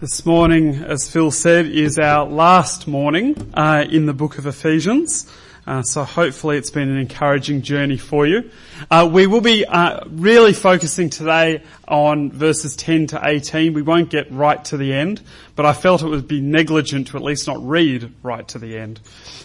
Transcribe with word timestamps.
This 0.00 0.24
morning, 0.24 0.76
as 0.76 1.10
Phil 1.10 1.32
said, 1.32 1.66
is 1.66 1.98
our 1.98 2.24
last 2.24 2.86
morning 2.86 3.52
uh, 3.52 3.84
in 3.90 4.06
the 4.06 4.12
book 4.12 4.38
of 4.38 4.46
Ephesians. 4.46 5.28
Uh, 5.66 5.82
so 5.82 6.04
hopefully 6.04 6.56
it's 6.56 6.70
been 6.70 6.88
an 6.88 6.98
encouraging 6.98 7.62
journey 7.62 7.96
for 7.96 8.24
you. 8.24 8.48
Uh, 8.92 9.10
we 9.12 9.26
will 9.26 9.40
be 9.40 9.64
uh, 9.66 10.04
really 10.06 10.52
focusing 10.52 11.10
today 11.10 11.64
on 11.88 12.30
verses 12.30 12.76
10 12.76 13.08
to 13.08 13.20
18. 13.24 13.74
We 13.74 13.82
won't 13.82 14.08
get 14.08 14.30
right 14.30 14.64
to 14.66 14.76
the 14.76 14.94
end, 14.94 15.20
but 15.56 15.66
I 15.66 15.72
felt 15.72 16.02
it 16.02 16.06
would 16.06 16.28
be 16.28 16.40
negligent 16.40 17.08
to 17.08 17.16
at 17.16 17.24
least 17.24 17.48
not 17.48 17.60
read 17.60 18.12
right 18.22 18.46
to 18.48 18.60
the 18.60 18.78
end. 18.78 19.00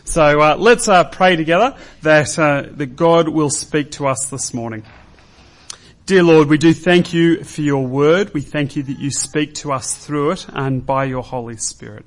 So 0.06 0.40
uh, 0.40 0.56
let's 0.56 0.88
uh, 0.88 1.06
pray 1.06 1.36
together 1.36 1.76
that 2.04 2.28
that 2.28 2.96
God 2.96 3.28
will 3.28 3.50
speak 3.50 3.90
to 3.94 4.06
us 4.06 4.30
this 4.30 4.54
morning. 4.54 4.84
Dear 6.14 6.22
Lord, 6.22 6.48
we 6.48 6.60
do 6.60 6.76
thank 6.76 7.12
you 7.12 7.44
for 7.44 7.62
your 7.62 7.88
word. 7.88 8.36
We 8.36 8.42
thank 8.42 8.76
you 8.76 8.84
that 8.84 9.00
you 9.00 9.10
speak 9.10 9.56
to 9.56 9.72
us 9.72 9.98
through 9.98 10.34
it 10.34 10.46
and 10.48 10.86
by 10.86 11.06
your 11.06 11.24
Holy 11.24 11.58
Spirit. 11.58 12.06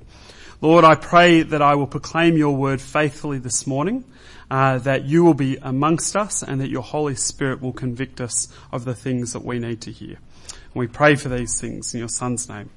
Lord, 0.61 0.85
I 0.85 0.95
pray 0.95 1.41
that 1.41 1.61
I 1.61 1.75
will 1.75 1.87
proclaim 1.87 2.37
your 2.37 2.55
word 2.55 2.79
faithfully 2.79 3.37
this 3.37 3.67
morning, 3.67 4.05
uh, 4.49 4.77
that 4.77 5.03
you 5.03 5.25
will 5.25 5.33
be 5.33 5.57
amongst 5.61 6.15
us 6.15 6.41
and 6.41 6.61
that 6.61 6.69
your 6.69 6.83
Holy 6.83 7.15
Spirit 7.15 7.61
will 7.61 7.73
convict 7.73 8.21
us 8.21 8.47
of 8.71 8.85
the 8.85 8.95
things 8.95 9.33
that 9.33 9.43
we 9.43 9.59
need 9.59 9.81
to 9.81 9.91
hear. 9.91 10.15
And 10.15 10.75
we 10.75 10.87
pray 10.87 11.15
for 11.15 11.27
these 11.27 11.59
things 11.59 11.93
in 11.93 11.99
your 11.99 12.07
Son's 12.07 12.47
name. 12.47 12.69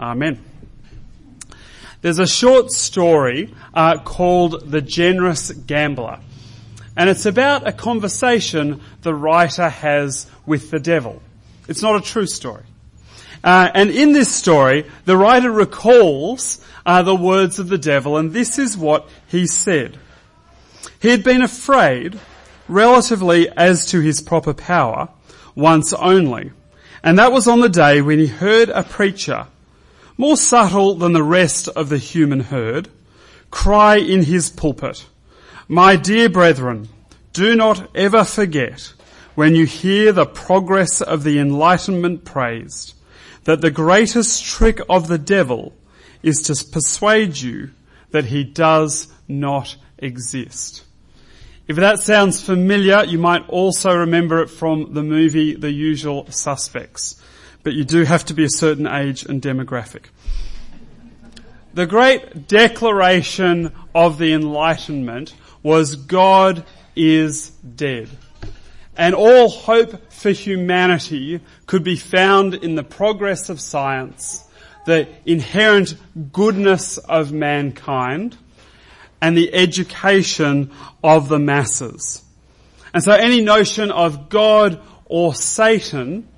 Amen. 0.00 0.40
There's 2.00 2.18
a 2.18 2.26
short 2.26 2.72
story 2.72 3.54
uh, 3.72 3.98
called 3.98 4.68
The 4.68 4.80
Generous 4.80 5.52
Gambler. 5.52 6.18
And 6.96 7.08
it's 7.08 7.26
about 7.26 7.66
a 7.66 7.72
conversation 7.72 8.80
the 9.02 9.14
writer 9.14 9.68
has 9.68 10.26
with 10.44 10.70
the 10.70 10.80
devil. 10.80 11.22
It's 11.68 11.82
not 11.82 11.96
a 11.96 12.04
true 12.04 12.26
story. 12.26 12.64
Uh, 13.42 13.70
and 13.74 13.90
in 13.90 14.12
this 14.12 14.32
story, 14.32 14.86
the 15.04 15.16
writer 15.16 15.50
recalls 15.50 16.64
uh, 16.86 17.02
the 17.02 17.14
words 17.14 17.58
of 17.58 17.68
the 17.68 17.78
devil, 17.78 18.16
and 18.16 18.32
this 18.32 18.58
is 18.58 18.76
what 18.76 19.08
he 19.26 19.46
said. 19.46 19.98
He 21.00 21.08
had 21.08 21.24
been 21.24 21.42
afraid, 21.42 22.18
relatively 22.68 23.48
as 23.50 23.86
to 23.86 24.00
his 24.00 24.20
proper 24.20 24.54
power, 24.54 25.08
once 25.54 25.92
only. 25.92 26.52
And 27.02 27.18
that 27.18 27.32
was 27.32 27.48
on 27.48 27.60
the 27.60 27.68
day 27.68 28.00
when 28.00 28.20
he 28.20 28.28
heard 28.28 28.68
a 28.68 28.84
preacher, 28.84 29.46
more 30.16 30.36
subtle 30.36 30.94
than 30.94 31.12
the 31.12 31.22
rest 31.22 31.68
of 31.68 31.88
the 31.88 31.98
human 31.98 32.40
herd, 32.40 32.88
cry 33.50 33.96
in 33.96 34.22
his 34.22 34.50
pulpit, 34.50 35.04
My 35.72 35.96
dear 35.96 36.28
brethren, 36.28 36.90
do 37.32 37.56
not 37.56 37.96
ever 37.96 38.24
forget 38.24 38.92
when 39.34 39.54
you 39.54 39.64
hear 39.64 40.12
the 40.12 40.26
progress 40.26 41.00
of 41.00 41.24
the 41.24 41.38
enlightenment 41.38 42.26
praised, 42.26 42.92
that 43.44 43.62
the 43.62 43.70
greatest 43.70 44.44
trick 44.44 44.82
of 44.90 45.08
the 45.08 45.16
devil 45.16 45.72
is 46.22 46.42
to 46.42 46.64
persuade 46.70 47.38
you 47.38 47.70
that 48.10 48.26
he 48.26 48.44
does 48.44 49.08
not 49.26 49.76
exist. 49.96 50.84
If 51.66 51.76
that 51.76 52.00
sounds 52.00 52.42
familiar, 52.42 53.04
you 53.04 53.16
might 53.16 53.48
also 53.48 53.96
remember 53.96 54.42
it 54.42 54.50
from 54.50 54.92
the 54.92 55.02
movie 55.02 55.54
The 55.54 55.72
Usual 55.72 56.30
Suspects, 56.30 57.18
but 57.62 57.72
you 57.72 57.84
do 57.84 58.04
have 58.04 58.26
to 58.26 58.34
be 58.34 58.44
a 58.44 58.50
certain 58.50 58.86
age 58.86 59.24
and 59.24 59.40
demographic. 59.40 60.10
The 61.72 61.86
great 61.86 62.46
declaration 62.46 63.72
of 63.94 64.18
the 64.18 64.34
Enlightenment 64.34 65.32
was 65.62 65.96
God 65.96 66.64
is 66.96 67.50
dead. 67.50 68.08
And 68.96 69.14
all 69.14 69.48
hope 69.48 70.12
for 70.12 70.30
humanity 70.30 71.40
could 71.66 71.82
be 71.82 71.96
found 71.96 72.54
in 72.54 72.74
the 72.74 72.84
progress 72.84 73.48
of 73.48 73.60
science, 73.60 74.44
the 74.84 75.08
inherent 75.24 75.94
goodness 76.32 76.98
of 76.98 77.32
mankind, 77.32 78.36
and 79.20 79.36
the 79.36 79.54
education 79.54 80.70
of 81.02 81.28
the 81.28 81.38
masses. 81.38 82.22
And 82.92 83.02
so 83.02 83.12
any 83.12 83.40
notion 83.40 83.90
of 83.90 84.28
God 84.28 84.80
or 85.06 85.34
Satan 85.34 86.28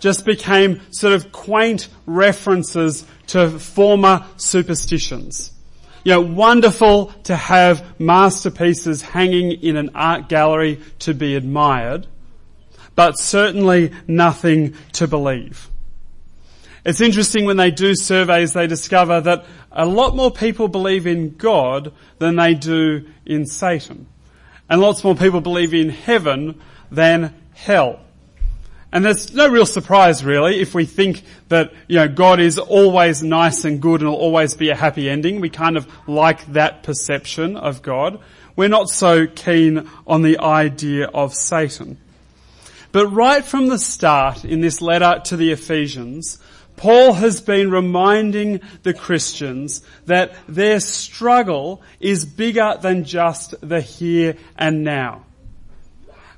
just 0.00 0.24
became 0.24 0.80
sort 0.92 1.12
of 1.12 1.32
quaint 1.32 1.88
references 2.06 3.04
to 3.26 3.58
former 3.58 4.24
superstitions. 4.36 5.52
You 6.04 6.12
know, 6.12 6.20
wonderful 6.20 7.06
to 7.24 7.36
have 7.36 8.00
masterpieces 8.00 9.02
hanging 9.02 9.52
in 9.52 9.76
an 9.76 9.90
art 9.94 10.28
gallery 10.28 10.80
to 11.00 11.14
be 11.14 11.34
admired, 11.34 12.06
but 12.94 13.18
certainly 13.18 13.92
nothing 14.06 14.74
to 14.92 15.06
believe. 15.06 15.70
It's 16.84 17.00
interesting 17.00 17.44
when 17.44 17.56
they 17.56 17.70
do 17.70 17.94
surveys, 17.94 18.52
they 18.52 18.66
discover 18.66 19.20
that 19.20 19.44
a 19.70 19.84
lot 19.84 20.16
more 20.16 20.30
people 20.30 20.68
believe 20.68 21.06
in 21.06 21.36
God 21.36 21.92
than 22.18 22.36
they 22.36 22.54
do 22.54 23.06
in 23.26 23.46
Satan. 23.46 24.06
And 24.70 24.80
lots 24.80 25.04
more 25.04 25.14
people 25.14 25.40
believe 25.40 25.74
in 25.74 25.90
heaven 25.90 26.60
than 26.90 27.34
hell. 27.52 28.00
And 28.90 29.04
there's 29.04 29.34
no 29.34 29.48
real 29.48 29.66
surprise 29.66 30.24
really 30.24 30.60
if 30.60 30.74
we 30.74 30.86
think 30.86 31.22
that, 31.48 31.72
you 31.88 31.96
know, 31.96 32.08
God 32.08 32.40
is 32.40 32.58
always 32.58 33.22
nice 33.22 33.64
and 33.64 33.82
good 33.82 34.00
and 34.00 34.08
will 34.08 34.16
always 34.16 34.54
be 34.54 34.70
a 34.70 34.74
happy 34.74 35.10
ending. 35.10 35.40
We 35.40 35.50
kind 35.50 35.76
of 35.76 35.86
like 36.08 36.46
that 36.54 36.82
perception 36.82 37.56
of 37.56 37.82
God. 37.82 38.18
We're 38.56 38.68
not 38.68 38.88
so 38.88 39.26
keen 39.26 39.88
on 40.06 40.22
the 40.22 40.38
idea 40.38 41.06
of 41.06 41.34
Satan. 41.34 41.98
But 42.90 43.08
right 43.08 43.44
from 43.44 43.68
the 43.68 43.78
start 43.78 44.44
in 44.44 44.62
this 44.62 44.80
letter 44.80 45.20
to 45.26 45.36
the 45.36 45.52
Ephesians, 45.52 46.38
Paul 46.76 47.12
has 47.12 47.40
been 47.40 47.70
reminding 47.70 48.60
the 48.84 48.94
Christians 48.94 49.82
that 50.06 50.32
their 50.48 50.80
struggle 50.80 51.82
is 52.00 52.24
bigger 52.24 52.78
than 52.80 53.04
just 53.04 53.54
the 53.60 53.80
here 53.80 54.36
and 54.56 54.82
now. 54.82 55.24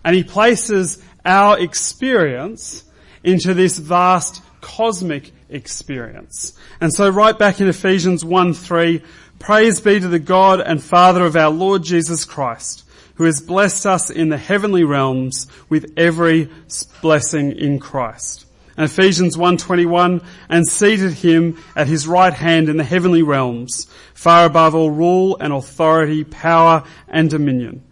And 0.03 0.17
he 0.17 0.25
places 0.25 1.01
our 1.25 1.59
experience 1.59 2.85
into 3.23 3.55
this 3.55 3.79
vast 3.79 4.43
cosmic 4.61 5.33
experience. 5.49 6.57
And 6.81 6.93
so 6.93 7.09
right 7.09 7.39
back 7.39 7.61
in 7.61 7.69
Ephesians 7.69 8.25
1 8.25 8.55
3, 8.55 9.03
praise 9.39 9.81
be 9.81 10.01
to 10.01 10.09
the 10.09 10.19
God 10.19 10.61
and 10.61 10.83
Father 10.83 11.25
of 11.25 11.37
our 11.37 11.51
Lord 11.51 11.83
Jesus 11.83 12.25
Christ, 12.25 12.85
who 13.15 13.25
has 13.25 13.41
blessed 13.41 13.87
us 13.87 14.11
in 14.11 14.29
the 14.29 14.39
heavenly 14.39 14.85
realms 14.85 15.47
with 15.69 15.93
every 15.97 16.49
blessing 17.03 17.53
in 17.53 17.79
Christ. 17.79 18.47
And 18.77 18.87
Ephesians 18.87 19.37
1.21, 19.37 20.25
and 20.49 20.67
seated 20.67 21.13
him 21.13 21.59
at 21.77 21.87
his 21.87 22.07
right 22.07 22.33
hand 22.33 22.71
in 22.71 22.79
the 22.79 22.85
heavenly 22.85 23.23
realms, 23.23 23.87
far 24.15 24.47
above 24.47 24.75
all 24.75 24.91
rule 24.91 25.37
and 25.39 25.53
authority, 25.53 26.25
power 26.25 26.85
and 27.09 27.29
dominion 27.29 27.85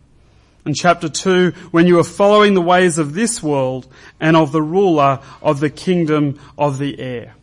and 0.69 0.77
chapter 0.77 1.09
2 1.09 1.53
when 1.71 1.87
you 1.87 1.99
are 1.99 2.05
following 2.05 2.53
the 2.53 2.61
ways 2.61 2.99
of 2.99 3.15
this 3.15 3.43
world 3.43 3.91
and 4.21 4.37
of 4.37 4.53
the 4.53 4.61
ruler 4.61 5.19
of 5.41 5.61
the 5.61 5.71
kingdom 5.71 6.39
of 6.59 6.77
the 6.77 7.01
air. 7.01 7.35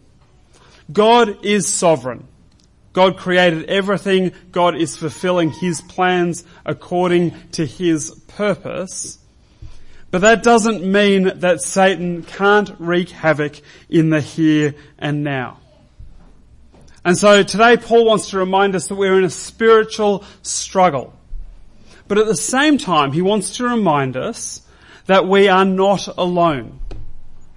God 0.93 1.43
is 1.43 1.67
sovereign. 1.67 2.27
God 2.93 3.17
created 3.17 3.65
everything. 3.65 4.31
God 4.51 4.75
is 4.75 4.95
fulfilling 4.95 5.49
His 5.49 5.81
plans 5.81 6.43
according 6.67 7.33
to 7.53 7.65
His 7.65 8.11
purpose. 8.27 9.17
But 10.11 10.21
that 10.21 10.43
doesn't 10.43 10.83
mean 10.83 11.39
that 11.39 11.63
Satan 11.63 12.21
can't 12.21 12.75
wreak 12.77 13.09
havoc 13.09 13.59
in 13.89 14.11
the 14.11 14.21
here 14.21 14.75
and 14.99 15.23
now. 15.23 15.57
And 17.03 17.17
so 17.17 17.41
today 17.41 17.75
Paul 17.75 18.05
wants 18.05 18.29
to 18.29 18.37
remind 18.37 18.75
us 18.75 18.87
that 18.87 18.95
we're 18.95 19.17
in 19.17 19.23
a 19.23 19.31
spiritual 19.31 20.23
struggle. 20.43 21.11
But 22.07 22.17
at 22.17 22.27
the 22.27 22.35
same 22.35 22.77
time, 22.77 23.11
he 23.11 23.21
wants 23.21 23.57
to 23.57 23.63
remind 23.63 24.15
us 24.15 24.61
that 25.05 25.27
we 25.27 25.47
are 25.47 25.65
not 25.65 26.07
alone. 26.17 26.79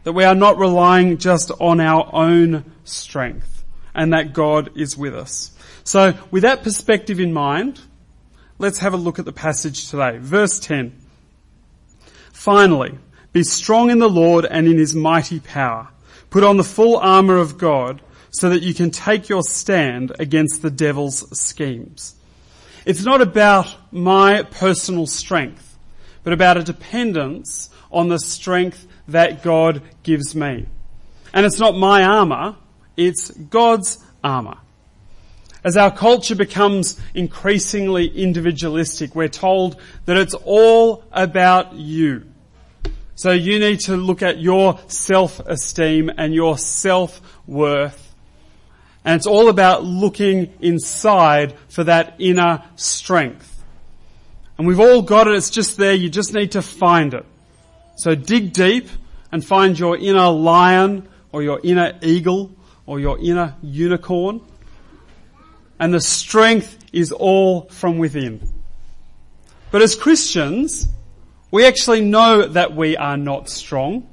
That 0.05 0.13
we 0.13 0.25
are 0.25 0.35
not 0.35 0.59
relying 0.59 1.19
just 1.19 1.51
on 1.61 1.81
our 1.81 2.09
own 2.13 2.65
strength 2.85 3.65
and 3.95 4.13
that 4.13 4.33
God 4.33 4.77
is 4.77 4.97
with 4.97 5.15
us. 5.15 5.51
So 5.85 6.15
with 6.31 6.43
that 6.43 6.63
perspective 6.63 7.21
in 7.21 7.33
mind, 7.33 7.81
let's 8.59 8.79
have 8.79 8.95
a 8.95 8.99
look 8.99 9.19
at 9.19 9.25
the 9.25 9.33
passage 9.33 9.91
today. 9.91 10.19
Verse 10.19 10.59
10. 10.61 10.95
Finally, 12.33 12.99
be 13.33 13.43
strong 13.43 13.91
in 13.91 13.99
the 13.99 14.09
Lord 14.09 14.47
and 14.47 14.67
in 14.67 14.79
his 14.79 14.95
mighty 14.95 15.41
power. 15.41 15.89
Put 16.31 16.45
on 16.45 16.57
the 16.57 16.65
full 16.65 16.97
armour 16.97 17.37
of 17.37 17.59
God 17.59 18.01
so 18.31 18.51
that 18.51 18.63
you 18.63 18.75
can 18.75 18.91
take 18.91 19.29
your 19.29 19.43
stand 19.43 20.13
against 20.19 20.63
the 20.63 20.71
devil's 20.71 21.39
schemes. 21.39 22.15
It's 22.89 23.05
not 23.05 23.21
about 23.21 23.77
my 23.93 24.45
personal 24.45 25.07
strength, 25.07 25.77
but 26.23 26.33
about 26.33 26.57
a 26.57 26.63
dependence 26.63 27.69
on 27.93 28.09
the 28.09 28.19
strength 28.19 28.87
that 29.09 29.43
God 29.43 29.83
gives 30.03 30.35
me. 30.35 30.65
And 31.35 31.45
it's 31.45 31.59
not 31.59 31.77
my 31.77 32.03
armour, 32.03 32.57
it's 32.97 33.31
God's 33.31 34.03
armour. 34.25 34.57
As 35.63 35.77
our 35.77 35.95
culture 35.95 36.35
becomes 36.35 36.99
increasingly 37.13 38.07
individualistic, 38.07 39.15
we're 39.15 39.29
told 39.29 39.79
that 40.07 40.17
it's 40.17 40.33
all 40.33 41.05
about 41.13 41.75
you. 41.75 42.25
So 43.17 43.33
you 43.33 43.59
need 43.59 43.81
to 43.81 43.99
look 43.99 44.23
at 44.23 44.39
your 44.39 44.81
self-esteem 44.87 46.11
and 46.17 46.33
your 46.33 46.57
self-worth 46.57 48.08
And 49.05 49.17
it's 49.17 49.27
all 49.27 49.49
about 49.49 49.85
looking 49.85 50.53
inside 50.61 51.55
for 51.69 51.85
that 51.85 52.17
inner 52.19 52.63
strength. 52.77 53.65
And 54.59 54.67
we've 54.67 54.81
all 54.81 55.03
got 55.03 55.29
it, 55.29 55.35
it's 55.35 55.51
just 55.51 55.77
there, 55.77 55.95
you 55.95 56.11
just 56.11 56.35
need 56.35 56.53
to 56.53 56.63
find 56.63 57.15
it. 57.15 57.25
So 57.97 58.15
dig 58.15 58.53
deep 58.53 58.89
and 59.31 59.45
find 59.45 59.79
your 59.79 59.97
inner 59.97 60.31
lion 60.31 61.09
or 61.33 61.43
your 61.43 61.61
inner 61.63 61.99
eagle 62.03 62.51
or 62.87 62.99
your 62.99 63.19
inner 63.19 63.55
unicorn. 63.63 64.41
And 65.79 65.95
the 65.95 66.01
strength 66.01 66.77
is 66.93 67.13
all 67.13 67.63
from 67.63 67.99
within. 67.99 68.53
But 69.71 69.83
as 69.83 69.95
Christians, 69.95 70.89
we 71.51 71.67
actually 71.67 72.01
know 72.01 72.49
that 72.49 72.75
we 72.75 72.97
are 72.97 73.17
not 73.17 73.49
strong. 73.49 74.09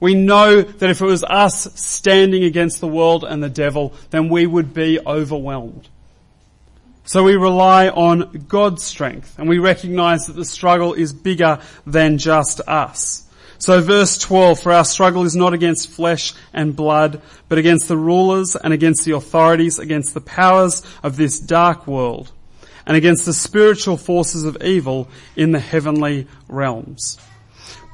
We 0.00 0.14
know 0.14 0.62
that 0.62 0.90
if 0.90 1.00
it 1.00 1.04
was 1.04 1.24
us 1.24 1.80
standing 1.80 2.44
against 2.44 2.80
the 2.80 2.86
world 2.86 3.24
and 3.24 3.42
the 3.42 3.48
devil, 3.48 3.94
then 4.10 4.28
we 4.28 4.46
would 4.46 4.72
be 4.72 5.00
overwhelmed. 5.04 5.88
So 7.04 7.24
we 7.24 7.36
rely 7.36 7.88
on 7.88 8.44
God's 8.48 8.84
strength 8.84 9.38
and 9.38 9.48
we 9.48 9.58
recognize 9.58 10.26
that 10.26 10.34
the 10.34 10.44
struggle 10.44 10.92
is 10.92 11.12
bigger 11.12 11.58
than 11.86 12.18
just 12.18 12.60
us. 12.68 13.24
So 13.58 13.80
verse 13.80 14.18
12, 14.18 14.60
for 14.60 14.72
our 14.72 14.84
struggle 14.84 15.24
is 15.24 15.34
not 15.34 15.52
against 15.52 15.90
flesh 15.90 16.32
and 16.52 16.76
blood, 16.76 17.20
but 17.48 17.58
against 17.58 17.88
the 17.88 17.96
rulers 17.96 18.54
and 18.54 18.72
against 18.72 19.04
the 19.04 19.16
authorities, 19.16 19.80
against 19.80 20.14
the 20.14 20.20
powers 20.20 20.82
of 21.02 21.16
this 21.16 21.40
dark 21.40 21.86
world, 21.86 22.30
and 22.86 22.96
against 22.96 23.26
the 23.26 23.32
spiritual 23.32 23.96
forces 23.96 24.44
of 24.44 24.62
evil 24.62 25.08
in 25.34 25.50
the 25.50 25.58
heavenly 25.58 26.28
realms. 26.46 27.18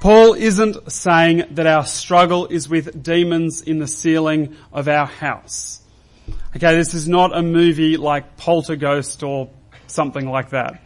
Paul 0.01 0.35
isn't 0.35 0.93
saying 0.93 1.45
that 1.53 1.67
our 1.67 1.87
struggle 1.87 2.47
is 2.47 2.69
with 2.69 3.03
demons 3.03 3.63
in 3.63 3.79
the 3.79 3.87
ceiling 3.87 4.57
of 4.73 4.89
our 4.89 5.07
house. 5.07 5.81
Okay, 6.57 6.75
this 6.77 6.95
is 6.95 7.09
not 7.09 7.37
a 7.37 7.43
movie 7.43 7.97
like 7.97 8.37
Poltergeist 8.37 9.23
or 9.23 9.51
something 9.87 10.29
like 10.29 10.51
that. 10.51 10.81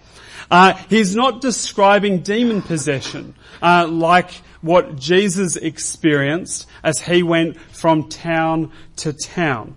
Uh, 0.51 0.75
he's 0.89 1.15
not 1.15 1.41
describing 1.41 2.21
demon 2.21 2.63
possession 2.63 3.35
uh, 3.61 3.87
like 3.87 4.31
what 4.61 4.97
Jesus 4.97 5.57
experienced 5.57 6.67
as 6.83 7.01
he 7.01 7.23
went 7.23 7.61
from 7.61 8.09
town 8.09 8.73
to 8.97 9.13
town. 9.13 9.77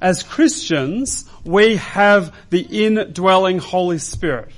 As 0.00 0.22
Christians, 0.22 1.28
we 1.44 1.76
have 1.76 2.34
the 2.50 2.60
indwelling 2.60 3.58
Holy 3.58 3.98
Spirit. 3.98 4.50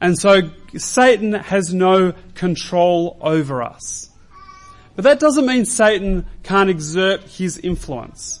And 0.00 0.18
so 0.18 0.50
Satan 0.78 1.32
has 1.32 1.72
no 1.72 2.12
control 2.34 3.18
over 3.20 3.62
us. 3.62 4.10
But 4.96 5.04
that 5.04 5.20
doesn't 5.20 5.46
mean 5.46 5.64
Satan 5.64 6.26
can't 6.42 6.70
exert 6.70 7.24
his 7.24 7.58
influence. 7.58 8.40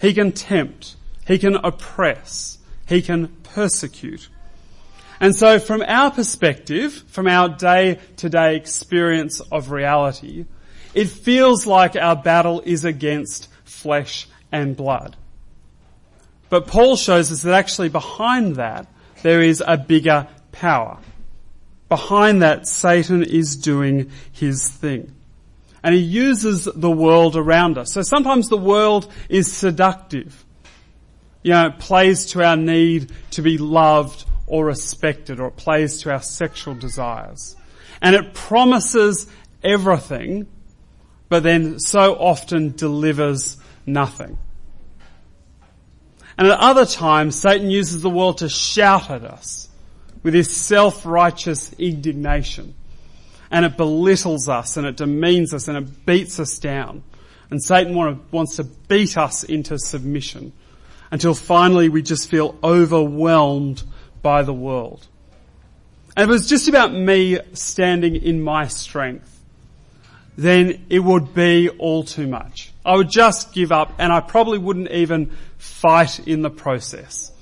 He 0.00 0.12
can 0.14 0.32
tempt. 0.32 0.96
He 1.26 1.38
can 1.38 1.56
oppress. 1.56 2.58
He 2.88 3.02
can 3.02 3.28
persecute. 3.42 4.28
And 5.20 5.34
so 5.34 5.58
from 5.58 5.82
our 5.82 6.10
perspective, 6.10 7.04
from 7.08 7.26
our 7.26 7.48
day 7.48 7.98
to 8.16 8.28
day 8.28 8.56
experience 8.56 9.40
of 9.40 9.70
reality, 9.70 10.46
it 10.94 11.08
feels 11.08 11.66
like 11.66 11.96
our 11.96 12.16
battle 12.16 12.62
is 12.64 12.84
against 12.84 13.48
flesh 13.64 14.28
and 14.50 14.76
blood. 14.76 15.16
But 16.48 16.66
Paul 16.66 16.96
shows 16.96 17.30
us 17.30 17.42
that 17.42 17.54
actually 17.54 17.88
behind 17.88 18.56
that, 18.56 18.86
there 19.22 19.42
is 19.42 19.62
a 19.66 19.76
bigger 19.76 20.28
power. 20.52 20.98
Behind 21.88 22.42
that, 22.42 22.66
Satan 22.66 23.22
is 23.22 23.56
doing 23.56 24.10
his 24.32 24.68
thing 24.68 25.14
and 25.82 25.94
he 25.94 26.00
uses 26.00 26.64
the 26.64 26.90
world 26.90 27.36
around 27.36 27.78
us. 27.78 27.92
So 27.92 28.02
sometimes 28.02 28.48
the 28.48 28.56
world 28.56 29.10
is 29.28 29.52
seductive. 29.52 30.44
You 31.42 31.52
know, 31.52 31.68
it 31.68 31.78
plays 31.78 32.26
to 32.26 32.44
our 32.44 32.56
need 32.56 33.12
to 33.32 33.42
be 33.42 33.58
loved 33.58 34.24
or 34.46 34.66
respected, 34.66 35.40
or 35.40 35.48
it 35.48 35.56
plays 35.56 36.02
to 36.02 36.10
our 36.10 36.22
sexual 36.22 36.74
desires. 36.74 37.54
And 38.02 38.14
it 38.14 38.34
promises 38.34 39.26
everything, 39.62 40.46
but 41.28 41.42
then 41.42 41.78
so 41.78 42.14
often 42.14 42.74
delivers 42.74 43.56
nothing. 43.86 44.38
And 46.36 46.48
at 46.48 46.58
other 46.58 46.86
times, 46.86 47.36
Satan 47.36 47.70
uses 47.70 48.00
the 48.02 48.10
world 48.10 48.38
to 48.38 48.48
shout 48.48 49.10
at 49.10 49.24
us 49.24 49.67
with 50.22 50.34
his 50.34 50.54
self-righteous 50.54 51.74
indignation 51.74 52.74
and 53.50 53.64
it 53.64 53.76
belittles 53.76 54.48
us 54.48 54.76
and 54.76 54.86
it 54.86 54.96
demeans 54.96 55.54
us 55.54 55.68
and 55.68 55.76
it 55.76 56.06
beats 56.06 56.38
us 56.38 56.58
down. 56.58 57.02
And 57.50 57.62
Satan 57.62 57.94
wants 58.30 58.56
to 58.56 58.64
beat 58.64 59.16
us 59.16 59.42
into 59.42 59.78
submission 59.78 60.52
until 61.10 61.34
finally 61.34 61.88
we 61.88 62.02
just 62.02 62.28
feel 62.28 62.58
overwhelmed 62.62 63.82
by 64.20 64.42
the 64.42 64.52
world. 64.52 65.06
And 66.14 66.24
if 66.24 66.28
it 66.28 66.32
was 66.32 66.48
just 66.48 66.68
about 66.68 66.92
me 66.92 67.38
standing 67.54 68.16
in 68.16 68.42
my 68.42 68.66
strength, 68.66 69.34
then 70.36 70.84
it 70.90 70.98
would 70.98 71.32
be 71.34 71.68
all 71.68 72.04
too 72.04 72.26
much. 72.26 72.72
I 72.84 72.96
would 72.96 73.08
just 73.08 73.52
give 73.52 73.72
up 73.72 73.94
and 73.98 74.12
I 74.12 74.20
probably 74.20 74.58
wouldn't 74.58 74.90
even 74.90 75.32
fight 75.56 76.20
in 76.28 76.42
the 76.42 76.50
process. 76.50 77.32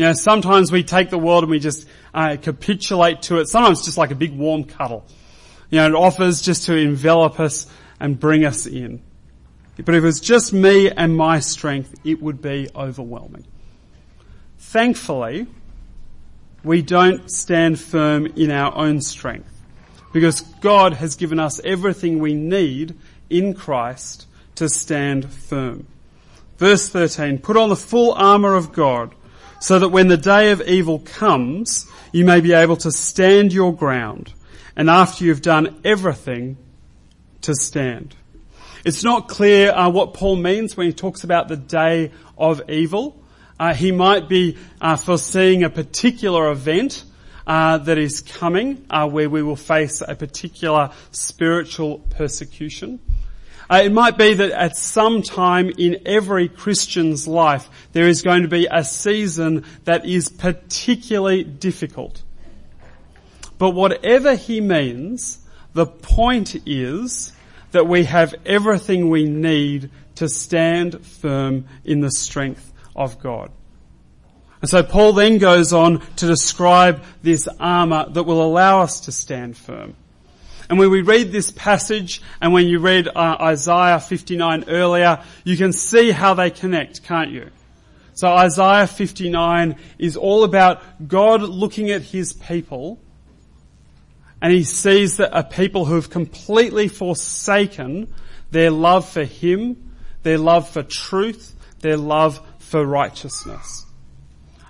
You 0.00 0.06
know, 0.06 0.12
sometimes 0.14 0.72
we 0.72 0.82
take 0.82 1.10
the 1.10 1.18
world 1.18 1.44
and 1.44 1.50
we 1.50 1.58
just 1.58 1.86
uh, 2.14 2.38
capitulate 2.40 3.20
to 3.24 3.36
it. 3.36 3.50
Sometimes 3.50 3.84
just 3.84 3.98
like 3.98 4.10
a 4.10 4.14
big 4.14 4.34
warm 4.34 4.64
cuddle. 4.64 5.04
You 5.68 5.80
know, 5.80 5.88
it 5.88 5.94
offers 5.94 6.40
just 6.40 6.64
to 6.64 6.74
envelop 6.74 7.38
us 7.38 7.66
and 8.00 8.18
bring 8.18 8.46
us 8.46 8.64
in. 8.64 9.02
But 9.76 9.94
if 9.94 10.02
it 10.02 10.06
was 10.06 10.18
just 10.18 10.54
me 10.54 10.90
and 10.90 11.14
my 11.14 11.40
strength, 11.40 12.00
it 12.02 12.22
would 12.22 12.40
be 12.40 12.70
overwhelming. 12.74 13.44
Thankfully, 14.58 15.46
we 16.64 16.80
don't 16.80 17.30
stand 17.30 17.78
firm 17.78 18.24
in 18.24 18.50
our 18.50 18.74
own 18.74 19.02
strength 19.02 19.52
because 20.14 20.40
God 20.62 20.94
has 20.94 21.16
given 21.16 21.38
us 21.38 21.60
everything 21.62 22.20
we 22.20 22.32
need 22.32 22.96
in 23.28 23.52
Christ 23.52 24.26
to 24.54 24.70
stand 24.70 25.30
firm. 25.30 25.86
Verse 26.56 26.88
13, 26.88 27.36
put 27.40 27.58
on 27.58 27.68
the 27.68 27.76
full 27.76 28.14
armour 28.14 28.54
of 28.54 28.72
God 28.72 29.14
so 29.60 29.78
that 29.78 29.90
when 29.90 30.08
the 30.08 30.16
day 30.16 30.50
of 30.50 30.60
evil 30.62 30.98
comes, 30.98 31.86
you 32.12 32.24
may 32.24 32.40
be 32.40 32.52
able 32.52 32.76
to 32.78 32.90
stand 32.90 33.52
your 33.52 33.74
ground 33.74 34.32
and 34.74 34.88
after 34.90 35.24
you've 35.24 35.42
done 35.42 35.80
everything 35.84 36.56
to 37.42 37.54
stand. 37.54 38.16
It's 38.84 39.04
not 39.04 39.28
clear 39.28 39.70
uh, 39.72 39.90
what 39.90 40.14
Paul 40.14 40.36
means 40.36 40.76
when 40.76 40.86
he 40.86 40.92
talks 40.92 41.22
about 41.22 41.48
the 41.48 41.56
day 41.56 42.12
of 42.38 42.62
evil. 42.70 43.22
Uh, 43.58 43.74
he 43.74 43.92
might 43.92 44.28
be 44.28 44.56
uh, 44.80 44.96
foreseeing 44.96 45.64
a 45.64 45.70
particular 45.70 46.50
event 46.50 47.04
uh, 47.46 47.76
that 47.78 47.98
is 47.98 48.22
coming, 48.22 48.86
uh, 48.88 49.06
where 49.08 49.28
we 49.28 49.42
will 49.42 49.56
face 49.56 50.00
a 50.00 50.14
particular 50.14 50.92
spiritual 51.10 51.98
persecution. 51.98 53.00
Uh, 53.70 53.82
it 53.84 53.92
might 53.92 54.18
be 54.18 54.34
that 54.34 54.50
at 54.50 54.76
some 54.76 55.22
time 55.22 55.70
in 55.78 56.02
every 56.04 56.48
Christian's 56.48 57.28
life, 57.28 57.68
there 57.92 58.08
is 58.08 58.22
going 58.22 58.42
to 58.42 58.48
be 58.48 58.66
a 58.68 58.82
season 58.82 59.64
that 59.84 60.04
is 60.04 60.28
particularly 60.28 61.44
difficult. 61.44 62.20
But 63.58 63.70
whatever 63.70 64.34
he 64.34 64.60
means, 64.60 65.38
the 65.72 65.86
point 65.86 66.56
is 66.66 67.32
that 67.70 67.86
we 67.86 68.04
have 68.04 68.34
everything 68.44 69.08
we 69.08 69.24
need 69.26 69.90
to 70.16 70.28
stand 70.28 71.06
firm 71.06 71.66
in 71.84 72.00
the 72.00 72.10
strength 72.10 72.72
of 72.96 73.20
God. 73.20 73.52
And 74.60 74.68
so 74.68 74.82
Paul 74.82 75.12
then 75.12 75.38
goes 75.38 75.72
on 75.72 76.00
to 76.16 76.26
describe 76.26 77.04
this 77.22 77.48
armour 77.60 78.06
that 78.10 78.24
will 78.24 78.42
allow 78.42 78.80
us 78.80 79.00
to 79.02 79.12
stand 79.12 79.56
firm. 79.56 79.94
And 80.70 80.78
when 80.78 80.90
we 80.90 81.02
read 81.02 81.32
this 81.32 81.50
passage 81.50 82.22
and 82.40 82.52
when 82.52 82.68
you 82.68 82.78
read 82.78 83.08
uh, 83.08 83.36
Isaiah 83.40 83.98
59 83.98 84.66
earlier, 84.68 85.20
you 85.42 85.56
can 85.56 85.72
see 85.72 86.12
how 86.12 86.34
they 86.34 86.50
connect, 86.50 87.02
can't 87.02 87.32
you? 87.32 87.50
So 88.14 88.28
Isaiah 88.28 88.86
59 88.86 89.74
is 89.98 90.16
all 90.16 90.44
about 90.44 90.80
God 91.08 91.42
looking 91.42 91.90
at 91.90 92.02
his 92.02 92.32
people 92.34 93.00
and 94.40 94.52
he 94.52 94.62
sees 94.62 95.16
that 95.16 95.36
a 95.36 95.42
people 95.42 95.86
who 95.86 95.96
have 95.96 96.08
completely 96.08 96.86
forsaken 96.86 98.14
their 98.52 98.70
love 98.70 99.08
for 99.08 99.24
him, 99.24 99.92
their 100.22 100.38
love 100.38 100.68
for 100.68 100.84
truth, 100.84 101.52
their 101.80 101.96
love 101.96 102.40
for 102.58 102.86
righteousness. 102.86 103.86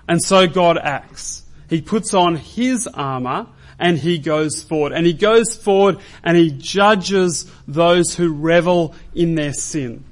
And 0.09 0.23
so 0.23 0.47
God 0.47 0.79
acts. 0.79 1.45
He 1.69 1.83
puts 1.83 2.15
on 2.15 2.37
his 2.37 2.87
armor 2.87 3.49
and 3.81 3.99
he 3.99 4.19
goes 4.19 4.63
forward. 4.63 4.93
And 4.93 5.07
he 5.07 5.15
goes 5.15 5.57
forward 5.57 5.99
and 6.23 6.37
he 6.37 6.51
judges 6.51 7.51
those 7.67 8.15
who 8.15 8.33
revel 8.33 8.95
in 9.15 9.35
their 9.35 9.55
sin. 9.55 10.05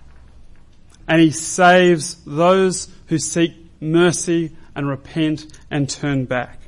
And 1.07 1.21
he 1.21 1.31
saves 1.31 2.17
those 2.25 2.89
who 3.07 3.19
seek 3.19 3.55
mercy 3.81 4.57
and 4.75 4.89
repent 4.89 5.47
and 5.71 5.89
turn 5.89 6.25
back. 6.25 6.59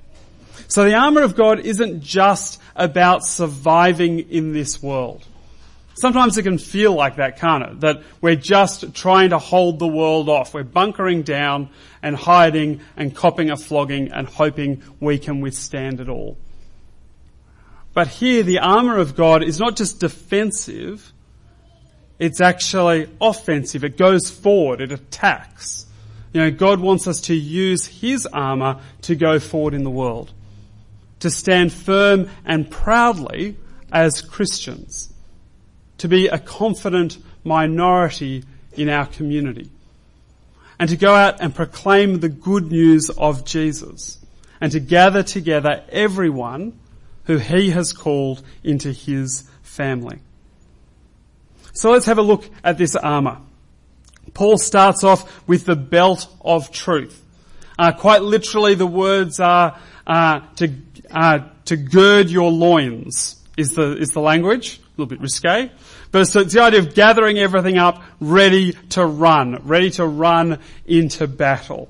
So 0.68 0.84
the 0.84 0.94
armor 0.94 1.22
of 1.22 1.34
God 1.34 1.60
isn't 1.60 2.00
just 2.00 2.60
about 2.76 3.24
surviving 3.24 4.20
in 4.30 4.52
this 4.52 4.82
world. 4.82 5.26
Sometimes 5.94 6.38
it 6.38 6.44
can 6.44 6.58
feel 6.58 6.94
like 6.94 7.16
that, 7.16 7.38
can't 7.38 7.64
it? 7.64 7.80
That 7.80 8.02
we're 8.20 8.36
just 8.36 8.94
trying 8.94 9.30
to 9.30 9.38
hold 9.38 9.78
the 9.78 9.88
world 9.88 10.28
off. 10.28 10.54
We're 10.54 10.62
bunkering 10.62 11.22
down 11.22 11.70
and 12.02 12.14
hiding 12.14 12.80
and 12.96 13.14
copping 13.14 13.50
a 13.50 13.56
flogging 13.56 14.12
and 14.12 14.26
hoping 14.26 14.82
we 15.00 15.18
can 15.18 15.40
withstand 15.40 16.00
it 16.00 16.08
all. 16.08 16.38
But 17.92 18.08
here 18.08 18.42
the 18.42 18.60
armour 18.60 18.98
of 18.98 19.16
God 19.16 19.42
is 19.42 19.58
not 19.58 19.76
just 19.76 20.00
defensive, 20.00 21.12
it's 22.18 22.40
actually 22.40 23.08
offensive. 23.20 23.82
It 23.82 23.96
goes 23.96 24.30
forward, 24.30 24.80
it 24.80 24.92
attacks. 24.92 25.86
You 26.32 26.42
know, 26.42 26.50
God 26.50 26.78
wants 26.78 27.06
us 27.06 27.22
to 27.22 27.34
use 27.34 27.86
His 27.86 28.26
armour 28.26 28.80
to 29.02 29.16
go 29.16 29.40
forward 29.40 29.74
in 29.74 29.82
the 29.82 29.90
world. 29.90 30.32
To 31.20 31.30
stand 31.30 31.72
firm 31.72 32.30
and 32.44 32.70
proudly 32.70 33.56
as 33.92 34.20
Christians. 34.20 35.12
To 35.98 36.08
be 36.08 36.28
a 36.28 36.38
confident 36.38 37.18
minority 37.42 38.44
in 38.74 38.88
our 38.88 39.06
community. 39.06 39.70
And 40.78 40.88
to 40.90 40.96
go 40.96 41.14
out 41.14 41.40
and 41.40 41.54
proclaim 41.54 42.20
the 42.20 42.28
good 42.28 42.70
news 42.70 43.10
of 43.10 43.44
Jesus. 43.44 44.18
And 44.60 44.70
to 44.72 44.80
gather 44.80 45.22
together 45.22 45.84
everyone 45.90 46.78
who 47.24 47.38
he 47.38 47.70
has 47.70 47.92
called 47.92 48.42
into 48.62 48.92
his 48.92 49.44
family. 49.62 50.18
So 51.72 51.92
let's 51.92 52.06
have 52.06 52.18
a 52.18 52.22
look 52.22 52.48
at 52.64 52.78
this 52.78 52.96
armour. 52.96 53.38
Paul 54.34 54.58
starts 54.58 55.04
off 55.04 55.48
with 55.48 55.64
the 55.64 55.76
belt 55.76 56.26
of 56.40 56.70
truth. 56.70 57.24
Uh, 57.78 57.92
quite 57.92 58.22
literally 58.22 58.74
the 58.74 58.86
words 58.86 59.40
are 59.40 59.78
uh, 60.06 60.40
to, 60.56 60.72
uh, 61.10 61.40
to 61.64 61.76
gird 61.76 62.28
your 62.28 62.50
loins 62.50 63.36
is 63.56 63.74
the, 63.74 63.96
is 63.96 64.10
the 64.10 64.20
language. 64.20 64.78
A 64.78 65.00
little 65.00 65.06
bit 65.06 65.20
risque. 65.20 65.70
But 66.12 66.26
so 66.26 66.40
it's 66.40 66.52
the 66.52 66.60
idea 66.60 66.80
of 66.80 66.94
gathering 66.94 67.38
everything 67.38 67.78
up, 67.78 68.02
ready 68.20 68.72
to 68.90 69.06
run, 69.06 69.62
ready 69.64 69.90
to 69.92 70.06
run 70.06 70.58
into 70.84 71.26
battle. 71.26 71.88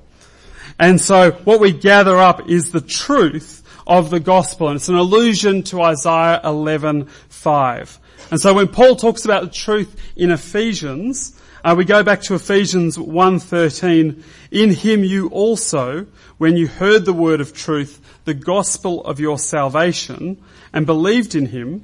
And 0.79 1.01
so 1.01 1.31
what 1.31 1.59
we 1.59 1.71
gather 1.71 2.17
up 2.17 2.49
is 2.49 2.71
the 2.71 2.81
truth 2.81 3.60
of 3.91 4.09
the 4.09 4.21
gospel. 4.21 4.69
And 4.69 4.77
it's 4.77 4.87
an 4.87 4.95
allusion 4.95 5.63
to 5.63 5.81
Isaiah 5.81 6.39
11:5. 6.45 7.99
And 8.31 8.39
so 8.39 8.53
when 8.53 8.69
Paul 8.69 8.95
talks 8.95 9.25
about 9.25 9.43
the 9.43 9.49
truth 9.49 9.93
in 10.15 10.31
Ephesians, 10.31 11.33
uh, 11.65 11.75
we 11.77 11.83
go 11.83 12.01
back 12.01 12.21
to 12.21 12.35
Ephesians 12.35 12.97
1:13. 12.97 14.23
In 14.49 14.69
him 14.69 15.03
you 15.03 15.27
also, 15.27 16.05
when 16.37 16.55
you 16.55 16.67
heard 16.67 17.03
the 17.03 17.11
word 17.11 17.41
of 17.41 17.53
truth, 17.53 17.99
the 18.23 18.33
gospel 18.33 19.03
of 19.03 19.19
your 19.19 19.37
salvation, 19.37 20.37
and 20.71 20.85
believed 20.85 21.35
in 21.35 21.47
him, 21.47 21.83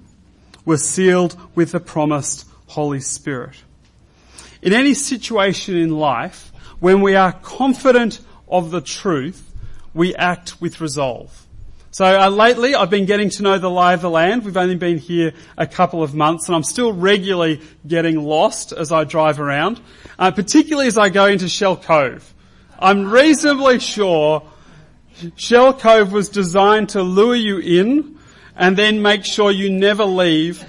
were 0.63 0.77
sealed 0.77 1.35
with 1.55 1.73
the 1.73 1.81
promised 1.81 2.45
Holy 2.67 3.01
Spirit. 3.01 3.57
In 4.61 4.71
any 4.71 4.93
situation 4.93 5.75
in 5.75 5.99
life, 5.99 6.53
when 6.79 7.01
we 7.01 7.15
are 7.15 7.33
confident 7.33 8.21
of 8.47 8.71
the 8.71 8.81
truth, 8.81 9.51
we 9.93 10.15
act 10.15 10.61
with 10.61 10.79
resolve. 10.79 11.46
So 11.91 12.05
uh, 12.05 12.29
lately 12.29 12.75
I've 12.75 12.89
been 12.89 13.05
getting 13.05 13.29
to 13.31 13.43
know 13.43 13.57
the 13.57 13.69
lie 13.69 13.93
of 13.93 14.01
the 14.01 14.09
land. 14.09 14.43
We've 14.43 14.57
only 14.57 14.75
been 14.75 14.97
here 14.97 15.33
a 15.57 15.65
couple 15.65 16.03
of 16.03 16.13
months 16.13 16.47
and 16.47 16.55
I'm 16.55 16.63
still 16.63 16.91
regularly 16.91 17.61
getting 17.87 18.21
lost 18.21 18.73
as 18.73 18.91
I 18.91 19.05
drive 19.05 19.39
around, 19.39 19.79
uh, 20.19 20.31
particularly 20.31 20.87
as 20.87 20.97
I 20.97 21.09
go 21.09 21.25
into 21.25 21.47
Shell 21.47 21.77
Cove. 21.77 22.33
I'm 22.77 23.09
reasonably 23.09 23.79
sure 23.79 24.43
Shell 25.35 25.75
Cove 25.75 26.11
was 26.11 26.29
designed 26.29 26.89
to 26.89 27.01
lure 27.01 27.35
you 27.35 27.59
in 27.59 28.19
and 28.55 28.77
then 28.77 29.01
make 29.01 29.23
sure 29.23 29.49
you 29.49 29.71
never 29.71 30.03
leave 30.03 30.63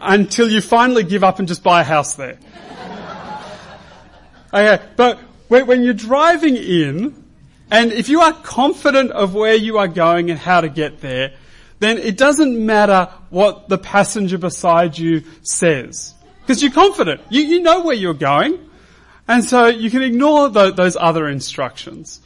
until 0.00 0.50
you 0.50 0.60
finally 0.60 1.04
give 1.04 1.22
up 1.22 1.38
and 1.38 1.46
just 1.46 1.62
buy 1.62 1.82
a 1.82 1.84
house 1.84 2.14
there. 2.14 2.38
Okay, 4.54 4.84
but 4.96 5.18
when 5.48 5.82
you're 5.82 5.94
driving 5.94 6.56
in, 6.56 7.21
and 7.72 7.90
if 7.90 8.10
you 8.10 8.20
are 8.20 8.34
confident 8.34 9.12
of 9.12 9.34
where 9.34 9.54
you 9.54 9.78
are 9.78 9.88
going 9.88 10.30
and 10.30 10.38
how 10.38 10.60
to 10.60 10.68
get 10.68 11.00
there, 11.00 11.32
then 11.78 11.96
it 11.96 12.18
doesn't 12.18 12.64
matter 12.64 13.08
what 13.30 13.70
the 13.70 13.78
passenger 13.78 14.36
beside 14.36 14.98
you 14.98 15.24
says. 15.40 16.14
Because 16.42 16.62
you're 16.62 16.70
confident. 16.70 17.22
You, 17.30 17.40
you 17.40 17.60
know 17.62 17.80
where 17.80 17.96
you're 17.96 18.12
going. 18.12 18.58
And 19.26 19.42
so 19.42 19.68
you 19.68 19.90
can 19.90 20.02
ignore 20.02 20.50
the, 20.50 20.70
those 20.70 20.98
other 21.00 21.26
instructions. 21.26 22.20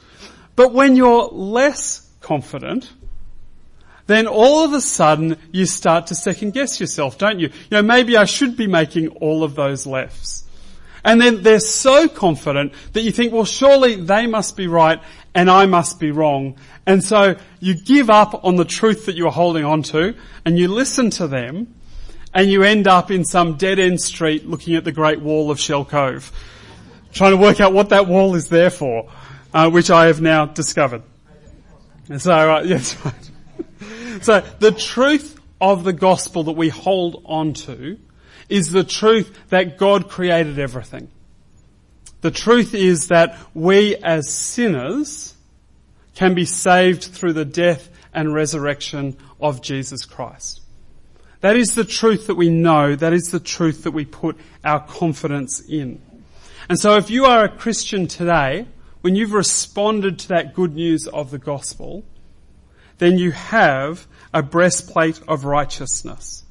But 0.57 0.73
when 0.73 0.97
you're 0.97 1.29
less 1.29 2.11
confident, 2.21 2.93
then 4.09 4.27
all 4.27 4.65
of 4.65 4.73
a 4.73 4.81
sudden 4.81 5.37
you 5.53 5.67
start 5.67 6.09
to 6.09 6.17
second 6.17 6.55
guess 6.55 6.81
yourself, 6.81 7.19
don't 7.19 7.39
you? 7.39 7.49
You 7.49 7.71
know, 7.71 7.83
maybe 7.83 8.17
I 8.17 8.25
should 8.25 8.57
be 8.57 8.67
making 8.67 9.09
all 9.09 9.45
of 9.45 9.55
those 9.55 9.87
lefts. 9.87 10.43
And 11.07 11.21
then 11.21 11.45
they're 11.45 11.61
so 11.61 12.09
confident 12.09 12.73
that 12.93 13.03
you 13.03 13.13
think, 13.13 13.33
well 13.33 13.45
surely 13.45 13.95
they 13.95 14.27
must 14.27 14.57
be 14.57 14.67
right 14.67 15.01
and 15.37 15.49
I 15.49 15.67
must 15.67 16.01
be 16.01 16.11
wrong. 16.11 16.59
And 16.85 17.03
so 17.03 17.37
you 17.61 17.75
give 17.75 18.11
up 18.11 18.45
on 18.45 18.57
the 18.57 18.65
truth 18.65 19.07
that 19.07 19.15
you're 19.15 19.31
holding 19.31 19.65
on 19.65 19.85
to 19.85 20.17
and 20.45 20.59
you 20.59 20.67
listen 20.67 21.11
to 21.11 21.29
them 21.29 21.73
and 22.35 22.51
you 22.51 22.65
end 22.65 22.89
up 22.89 23.13
in 23.13 23.25
some 23.25 23.55
dead 23.55 23.79
end 23.79 24.01
street 24.01 24.49
looking 24.49 24.75
at 24.75 24.83
the 24.83 24.91
Great 24.91 25.21
Wall 25.21 25.53
of 25.53 25.61
Shell 25.61 25.85
Cove, 25.85 26.33
trying 27.13 27.31
to 27.31 27.37
work 27.37 27.61
out 27.61 27.73
what 27.73 27.91
that 27.91 28.09
wall 28.09 28.35
is 28.35 28.49
there 28.49 28.71
for, 28.71 29.09
uh, 29.55 29.71
which 29.71 29.91
I 29.91 30.07
have 30.07 30.21
now 30.21 30.47
discovered. 30.47 31.05
So, 32.19 32.33
uh, 32.33 32.63
yes, 32.67 32.97
right. 33.05 34.23
so 34.23 34.41
the 34.59 34.73
truth 34.73 35.39
of 35.61 35.85
the 35.85 35.93
gospel 35.93 36.43
that 36.45 36.53
we 36.53 36.69
hold 36.69 37.23
on 37.27 37.53
to 37.55 37.97
is 38.49 38.71
the 38.71 38.85
truth 38.85 39.37
that 39.49 39.79
God 39.79 40.09
created 40.09 40.59
everything. 40.59 41.09
The 42.21 42.31
truth 42.31 42.75
is 42.75 43.09
that 43.09 43.39
we 43.55 43.97
as 43.97 44.29
sinners 44.29 45.35
can 46.15 46.35
be 46.35 46.45
saved 46.45 47.05
through 47.05 47.35
the 47.35 47.45
death 47.45 47.89
and 48.13 48.35
resurrection 48.35 49.17
of 49.41 49.63
Jesus 49.63 50.05
Christ. 50.05 50.63
That 51.41 51.57
is 51.57 51.75
the 51.75 51.85
truth 51.85 52.27
that 52.29 52.35
we 52.35 52.49
know. 52.49 52.97
That 52.97 53.13
is 53.13 53.31
the 53.31 53.41
truth 53.41 53.85
that 53.85 53.91
we 53.91 54.05
put 54.07 54.39
our 54.65 54.81
confidence 54.81 55.61
in. 55.61 56.01
And 56.69 56.79
so 56.79 56.97
if 56.97 57.11
you 57.11 57.27
are 57.27 57.45
a 57.45 57.49
Christian 57.49 58.07
today, 58.07 58.67
when 59.03 59.15
you've 59.15 59.35
responded 59.35 60.19
to 60.21 60.29
that 60.29 60.55
good 60.55 60.75
news 60.75 61.07
of 61.07 61.31
the 61.31 61.39
gospel, 61.39 62.05
then 62.99 63.19
you 63.19 63.31
have 63.31 64.07
a 64.33 64.43
breastplate 64.43 65.21
of 65.29 65.45
righteousness. 65.45 66.45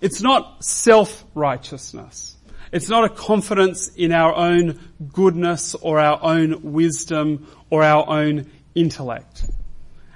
It's 0.00 0.22
not 0.22 0.64
self-righteousness. 0.64 2.36
It's 2.72 2.88
not 2.88 3.04
a 3.04 3.08
confidence 3.08 3.88
in 3.88 4.12
our 4.12 4.34
own 4.34 4.78
goodness 5.12 5.74
or 5.74 5.98
our 5.98 6.22
own 6.22 6.72
wisdom 6.72 7.46
or 7.70 7.82
our 7.82 8.08
own 8.08 8.50
intellect. 8.74 9.44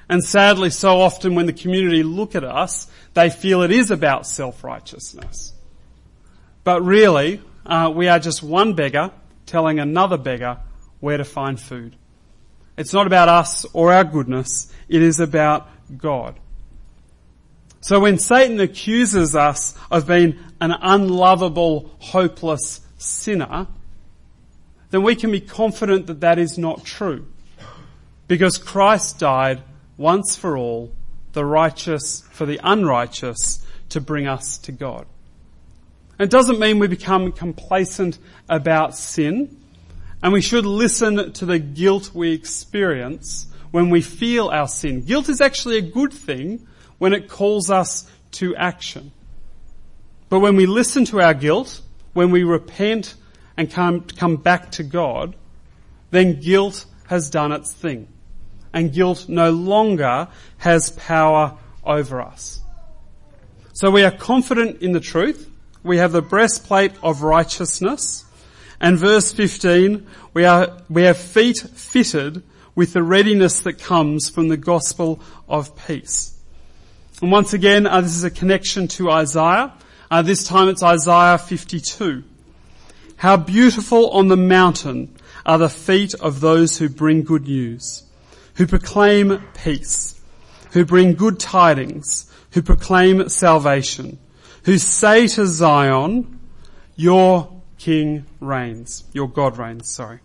And 0.09 0.23
sadly, 0.23 0.71
so 0.71 1.01
often 1.01 1.35
when 1.35 1.47
the 1.47 1.53
community 1.53 2.03
look 2.03 2.35
at 2.35 2.45
us, 2.45 2.89
they 3.15 3.31
feel 3.31 3.63
it 3.63 3.71
is 3.71 3.91
about 3.91 4.27
self-righteousness. 4.27 5.55
But 6.65 6.83
really, 6.83 7.41
uh, 7.65 7.91
we 7.95 8.09
are 8.09 8.19
just 8.19 8.43
one 8.43 8.75
beggar 8.75 9.11
telling 9.47 9.81
another 9.81 10.19
beggar 10.19 10.59
where 11.01 11.17
to 11.17 11.25
find 11.25 11.59
food. 11.59 11.97
It's 12.77 12.93
not 12.93 13.07
about 13.07 13.29
us 13.29 13.65
or 13.73 13.93
our 13.93 14.05
goodness. 14.05 14.73
It 14.89 15.03
is 15.03 15.21
about 15.21 15.69
God. 15.97 16.39
So 17.83 17.99
when 17.99 18.19
Satan 18.19 18.61
accuses 18.61 19.35
us 19.35 19.77
of 19.91 20.07
being 20.07 20.39
an 20.61 20.71
unlovable, 20.71 21.91
hopeless 21.99 22.81
sinner, 22.97 23.67
then 24.91 25.03
we 25.03 25.17
can 25.17 25.33
be 25.33 25.41
confident 25.41 26.07
that 26.07 26.21
that 26.21 26.39
is 26.39 26.57
not 26.57 26.85
true. 26.85 27.27
Because 28.29 28.57
Christ 28.57 29.19
died 29.19 29.63
once 29.97 30.37
for 30.37 30.57
all, 30.57 30.93
the 31.33 31.45
righteous 31.45 32.23
for 32.31 32.47
the 32.47 32.61
unrighteous, 32.63 33.67
to 33.89 34.01
bring 34.01 34.29
us 34.29 34.59
to 34.59 34.73
God. 34.73 35.07
It 36.21 36.31
doesn't 36.31 36.61
mean 36.61 36.79
we 36.79 36.87
become 36.87 37.33
complacent 37.33 38.17
about 38.49 38.97
sin, 38.97 39.57
and 40.23 40.33
we 40.33 40.41
should 40.41 40.67
listen 40.67 41.33
to 41.33 41.45
the 41.45 41.59
guilt 41.59 42.13
we 42.15 42.33
experience 42.33 43.49
when 43.73 43.91
we 43.91 44.03
feel 44.03 44.51
our 44.51 44.69
sin. 44.69 45.01
Guilt 45.01 45.29
is 45.29 45.41
actually 45.41 45.79
a 45.79 45.83
good 45.83 46.13
thing 46.13 46.69
when 47.03 47.13
it 47.13 47.29
calls 47.29 47.69
us 47.69 48.09
to 48.31 48.55
action. 48.55 49.11
But 50.29 50.39
when 50.39 50.55
we 50.55 50.67
listen 50.67 51.05
to 51.07 51.21
our 51.21 51.35
guilt, 51.35 51.81
when 52.13 52.31
we 52.31 52.45
repent 52.45 53.17
and 53.57 53.69
come, 53.69 54.03
come 54.03 54.37
back 54.37 54.71
to 54.73 54.85
God, 54.85 55.35
then 56.13 56.39
guilt 56.39 56.87
has 57.09 57.29
done 57.29 57.51
its 57.51 57.73
thing. 57.73 58.07
And 58.73 58.93
guilt 58.93 59.29
no 59.29 59.51
longer 59.51 60.29
has 60.59 60.91
power 60.91 61.59
over 61.83 62.23
us. 62.23 62.61
So 63.73 63.91
we 63.91 64.05
are 64.05 64.13
confident 64.13 64.81
in 64.81 64.93
the 64.93 65.01
truth. 65.01 65.51
We 65.83 65.97
have 65.97 66.13
the 66.13 66.23
breastplate 66.23 66.93
of 67.03 67.25
righteousness. 67.25 68.25
And 68.81 68.97
verse 68.97 69.33
15, 69.33 70.07
we 70.35 70.45
are, 70.45 70.79
we 70.89 71.03
have 71.03 71.19
feet 71.19 71.59
fitted 71.59 72.45
with 72.77 72.93
the 72.93 73.03
readiness 73.03 73.63
that 73.63 73.81
comes 73.81 74.31
from 74.31 74.47
the 74.47 74.57
gospel 74.57 75.21
of 75.49 75.75
peace. 75.75 76.39
And 77.23 77.31
once 77.31 77.53
again, 77.53 77.87
uh, 77.87 78.01
this 78.01 78.17
is 78.17 78.25
a 78.25 78.33
connection 78.33 78.89
to 78.89 79.09
Isaiah. 79.09 79.73
Uh, 80.11 80.23
this 80.23 80.43
time 80.43 80.69
it's 80.69 80.83
Isaiah 80.83 81.39
52. 81.39 82.25
How 83.15 83.37
beautiful 83.37 84.11
on 84.11 84.27
the 84.27 84.37
mountain 84.37 85.15
are 85.47 85.57
the 85.57 85.69
feet 85.69 86.15
of 86.15 86.41
those 86.41 86.79
who 86.79 86.89
bring 86.89 87.23
good 87.23 87.45
news, 87.45 88.03
who 88.55 88.67
proclaim 88.67 89.41
peace, 89.55 90.21
who 90.73 90.85
bring 90.85 91.15
good 91.15 91.39
tidings, 91.39 92.29
who 92.51 92.63
proclaim 92.63 93.29
salvation, 93.29 94.19
who 94.65 94.77
say 94.77 95.29
to 95.29 95.47
Zion, 95.47 96.41
your 96.97 97.63
King 97.79 98.27
reigns, 98.41 99.05
your 99.13 99.29
God 99.29 99.59
reigns, 99.59 99.89
sorry. 99.89 100.19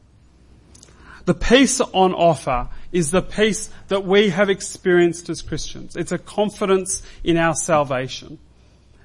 The 1.28 1.34
peace 1.34 1.82
on 1.82 2.14
offer 2.14 2.70
is 2.94 3.12
the 3.12 3.22
peace 3.22 3.70
that 3.90 4.06
we 4.06 4.30
have 4.30 4.50
experienced 4.50 5.28
as 5.28 5.42
Christians. 5.42 5.98
It's 5.98 6.14
a 6.14 6.18
confidence 6.18 7.04
in 7.22 7.36
our 7.36 7.54
salvation. 7.54 8.40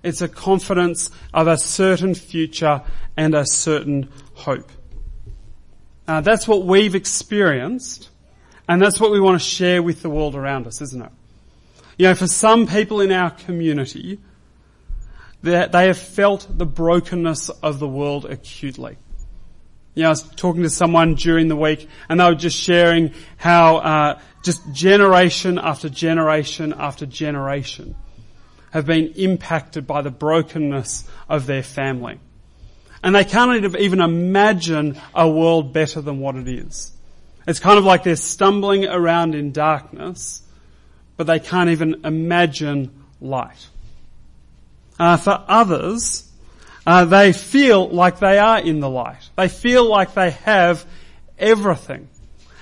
It's 0.05 0.23
a 0.23 0.29
confidence 0.29 1.11
of 1.35 1.49
a 1.49 1.59
certain 1.59 2.15
future 2.15 2.83
and 3.17 3.35
a 3.35 3.45
certain 3.45 4.09
hope. 4.35 4.71
That's 6.07 6.47
what 6.47 6.65
we've 6.65 6.95
experienced, 6.95 8.09
and 8.69 8.81
that's 8.81 9.01
what 9.01 9.11
we 9.11 9.19
want 9.19 9.43
to 9.43 9.45
share 9.45 9.83
with 9.83 10.03
the 10.03 10.11
world 10.11 10.37
around 10.37 10.69
us, 10.69 10.81
isn't 10.81 11.03
it? 11.03 11.11
You 11.99 12.07
know, 12.07 12.15
for 12.15 12.29
some 12.29 12.69
people 12.69 13.01
in 13.01 13.11
our 13.11 13.31
community, 13.31 14.21
they 15.43 15.67
have 15.69 15.99
felt 15.99 16.47
the 16.57 16.67
brokenness 16.67 17.49
of 17.49 17.81
the 17.81 17.89
world 17.89 18.27
acutely. 18.27 18.97
You 19.95 20.03
know, 20.03 20.09
I 20.09 20.13
was 20.13 20.23
talking 20.23 20.63
to 20.63 20.71
someone 20.71 21.15
during 21.15 21.49
the 21.49 21.57
week 21.57 21.89
and 22.09 22.19
they 22.19 22.25
were 22.25 22.35
just 22.35 22.57
sharing 22.57 23.13
how 23.37 23.77
uh, 23.77 24.21
just 24.43 24.73
generation 24.73 25.59
after 25.59 25.89
generation 25.89 26.75
after 26.77 27.05
generation 27.07 27.95
have 28.71 28.87
been 28.87 29.09
impacted 29.17 29.87
by 29.87 30.01
the 30.01 30.11
brokenness 30.11 31.05
of 31.29 31.47
their 31.47 31.63
family. 31.63 32.19
And 33.03 33.15
they 33.15 33.25
can't 33.25 33.65
even 33.77 34.01
imagine 34.01 34.99
a 35.15 35.29
world 35.29 35.73
better 35.73 36.01
than 36.01 36.21
what 36.21 36.37
it 36.37 36.49
is. 36.49 36.93
It's 37.47 37.61
kind 37.61 37.79
of 37.79 37.85
like 37.85 38.05
they're 38.05 38.17
stumbling 38.17 38.87
around 38.87 39.35
in 39.35 39.53
darkness, 39.53 40.43
but 41.17 41.27
they 41.27 41.41
can't 41.41 41.71
even 41.71 42.05
imagine 42.05 43.05
light. 43.21 43.67
Uh, 44.99 45.17
for 45.17 45.45
others, 45.49 46.31
uh, 46.87 47.05
they 47.05 47.33
feel 47.33 47.89
like 47.89 48.19
they 48.19 48.39
are 48.39 48.61
in 48.61 48.81
the 48.81 48.91
light. 48.91 49.31
They 49.37 49.49
feel 49.49 49.89
like 49.89 50.15
they 50.15 50.31
have 50.31 50.85
everything. 51.39 52.09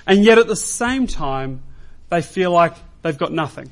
And 0.05 0.23
yet 0.23 0.37
at 0.37 0.47
the 0.47 0.55
same 0.55 1.07
time, 1.07 1.63
they 2.09 2.21
feel 2.21 2.51
like 2.51 2.73
they've 3.01 3.17
got 3.17 3.31
nothing. 3.31 3.71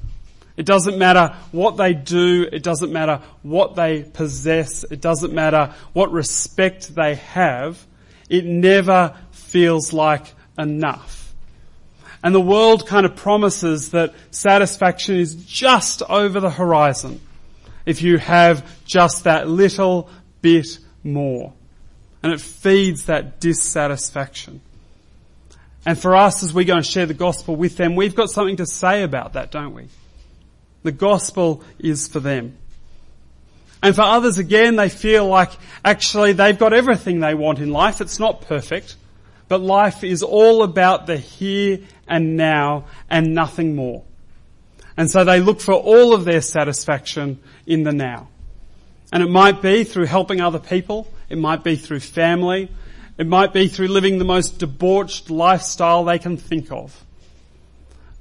It 0.57 0.65
doesn't 0.65 0.97
matter 0.97 1.35
what 1.51 1.77
they 1.77 1.93
do. 1.93 2.47
It 2.51 2.63
doesn't 2.63 2.91
matter 2.91 3.21
what 3.43 3.75
they 3.75 4.03
possess. 4.03 4.83
It 4.83 5.01
doesn't 5.01 5.33
matter 5.33 5.73
what 5.93 6.11
respect 6.11 6.93
they 6.95 7.15
have. 7.15 7.85
It 8.29 8.45
never 8.45 9.15
feels 9.31 9.93
like 9.93 10.33
enough. 10.57 11.33
And 12.23 12.35
the 12.35 12.41
world 12.41 12.85
kind 12.87 13.05
of 13.05 13.15
promises 13.15 13.91
that 13.91 14.13
satisfaction 14.31 15.15
is 15.15 15.35
just 15.35 16.01
over 16.03 16.39
the 16.39 16.49
horizon 16.49 17.21
if 17.85 18.01
you 18.01 18.17
have 18.17 18.85
just 18.85 19.23
that 19.23 19.47
little 19.47 20.09
bit 20.41 20.79
more. 21.03 21.53
And 22.21 22.33
it 22.33 22.41
feeds 22.41 23.05
that 23.05 23.39
dissatisfaction. 23.39 24.61
And 25.85 25.97
for 25.97 26.15
us, 26.15 26.43
as 26.43 26.53
we 26.53 26.65
go 26.65 26.75
and 26.75 26.85
share 26.85 27.05
the 27.05 27.13
gospel 27.13 27.55
with 27.55 27.77
them, 27.77 27.95
we've 27.95 28.15
got 28.15 28.29
something 28.29 28.57
to 28.57 28.65
say 28.65 29.03
about 29.03 29.33
that, 29.33 29.51
don't 29.51 29.73
we? 29.73 29.87
The 30.83 30.91
gospel 30.91 31.63
is 31.79 32.07
for 32.07 32.19
them. 32.19 32.57
And 33.81 33.95
for 33.95 34.01
others, 34.01 34.37
again, 34.37 34.75
they 34.75 34.89
feel 34.89 35.25
like 35.27 35.51
actually 35.85 36.33
they've 36.33 36.57
got 36.57 36.73
everything 36.73 37.21
they 37.21 37.33
want 37.33 37.59
in 37.59 37.71
life. 37.71 38.01
It's 38.01 38.19
not 38.19 38.41
perfect, 38.41 38.97
but 39.47 39.61
life 39.61 40.03
is 40.03 40.21
all 40.21 40.63
about 40.63 41.07
the 41.07 41.17
here 41.17 41.79
and 42.07 42.35
now 42.35 42.85
and 43.09 43.33
nothing 43.33 43.75
more. 43.75 44.03
And 44.97 45.09
so 45.09 45.23
they 45.23 45.39
look 45.39 45.61
for 45.61 45.73
all 45.73 46.13
of 46.13 46.25
their 46.25 46.41
satisfaction 46.41 47.39
in 47.65 47.83
the 47.83 47.93
now. 47.93 48.27
And 49.11 49.23
it 49.23 49.29
might 49.29 49.61
be 49.61 49.83
through 49.83 50.05
helping 50.05 50.41
other 50.41 50.59
people. 50.59 51.11
It 51.29 51.37
might 51.37 51.63
be 51.63 51.75
through 51.75 52.01
family. 52.01 52.69
It 53.17 53.27
might 53.27 53.53
be 53.53 53.67
through 53.67 53.87
living 53.87 54.17
the 54.17 54.25
most 54.25 54.59
debauched 54.59 55.29
lifestyle 55.29 56.03
they 56.03 56.19
can 56.19 56.37
think 56.37 56.71
of. 56.71 57.03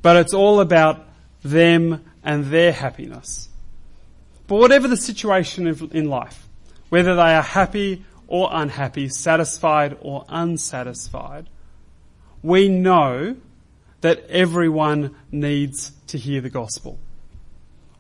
But 0.03 0.17
it's 0.17 0.35
all 0.35 0.61
about 0.61 1.07
them 1.43 2.05
and 2.25 2.47
their 2.47 2.73
happiness. 2.73 3.49
But 4.47 4.57
whatever 4.57 4.89
the 4.89 4.97
situation 4.97 5.67
in 5.93 6.09
life, 6.09 6.49
whether 6.89 7.15
they 7.15 7.35
are 7.35 7.43
happy 7.43 8.05
or 8.27 8.49
unhappy, 8.51 9.09
satisfied 9.09 9.97
or 10.01 10.25
unsatisfied, 10.29 11.49
we 12.43 12.69
know 12.69 13.37
that 14.01 14.25
everyone 14.29 15.15
needs 15.31 15.93
to 16.09 16.19
hear 16.19 16.41
the 16.41 16.51
gospel. 16.51 16.99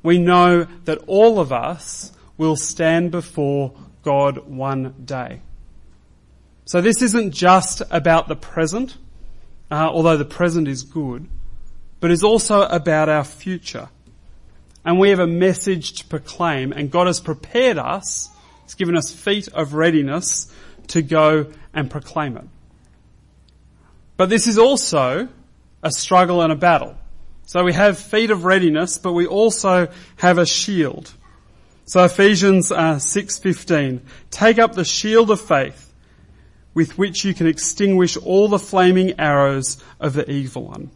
We 0.03 0.19
know 0.19 0.65
that 0.85 0.99
all 1.07 1.41
of 1.41 1.53
us 1.53 2.13
will 2.39 2.57
stand 2.57 3.11
before 3.11 3.75
God 4.03 4.49
one 4.49 4.95
day. 5.05 5.43
So 6.65 6.81
this 6.81 7.03
isn't 7.03 7.33
just 7.33 7.83
about 7.91 8.29
the 8.29 8.37
present, 8.37 8.97
uh, 9.71 9.91
although 9.91 10.17
the 10.17 10.25
present 10.25 10.69
is 10.69 10.83
good, 10.83 11.29
but 12.01 12.11
is 12.11 12.23
also 12.23 12.63
about 12.63 13.09
our 13.09 13.25
future. 13.25 13.89
And 14.85 14.99
we 14.99 15.11
have 15.11 15.19
a 15.19 15.27
message 15.27 15.95
to 15.95 16.07
proclaim 16.07 16.73
and 16.73 16.91
God 16.91 17.07
has 17.07 17.21
prepared 17.21 17.77
us, 17.77 18.31
He's 18.63 18.75
given 18.75 18.97
us 18.97 19.13
feet 19.13 19.49
of 19.49 19.75
readiness 19.75 20.53
to 20.89 21.03
go 21.03 21.47
and 21.75 21.91
proclaim 21.91 22.37
it. 22.37 22.45
But 24.17 24.29
this 24.29 24.47
is 24.47 24.59
also 24.59 25.29
a 25.83 25.91
struggle 25.91 26.43
and 26.43 26.53
a 26.53 26.57
battle. 26.57 26.97
So 27.47 27.65
we 27.65 27.73
have 27.73 27.99
feet 27.99 28.31
of 28.31 28.45
readiness, 28.45 28.99
but 28.99 29.13
we 29.13 29.27
also 29.27 29.89
have 30.17 30.37
a 30.37 30.45
shield. 30.45 31.13
So 31.89 32.05
Ephesians 32.05 32.71
uh, 32.71 32.97
6:15, 32.97 34.01
take 34.31 34.59
up 34.59 34.75
the 34.75 34.85
shield 34.85 35.31
of 35.31 35.41
faith 35.41 35.91
with 36.75 36.99
which 36.99 37.25
you 37.25 37.33
can 37.33 37.47
extinguish 37.47 38.15
all 38.19 38.49
the 38.49 38.59
flaming 38.59 39.19
arrows 39.19 39.83
of 39.99 40.13
the 40.13 40.31
evil 40.31 40.67
one. 40.67 40.91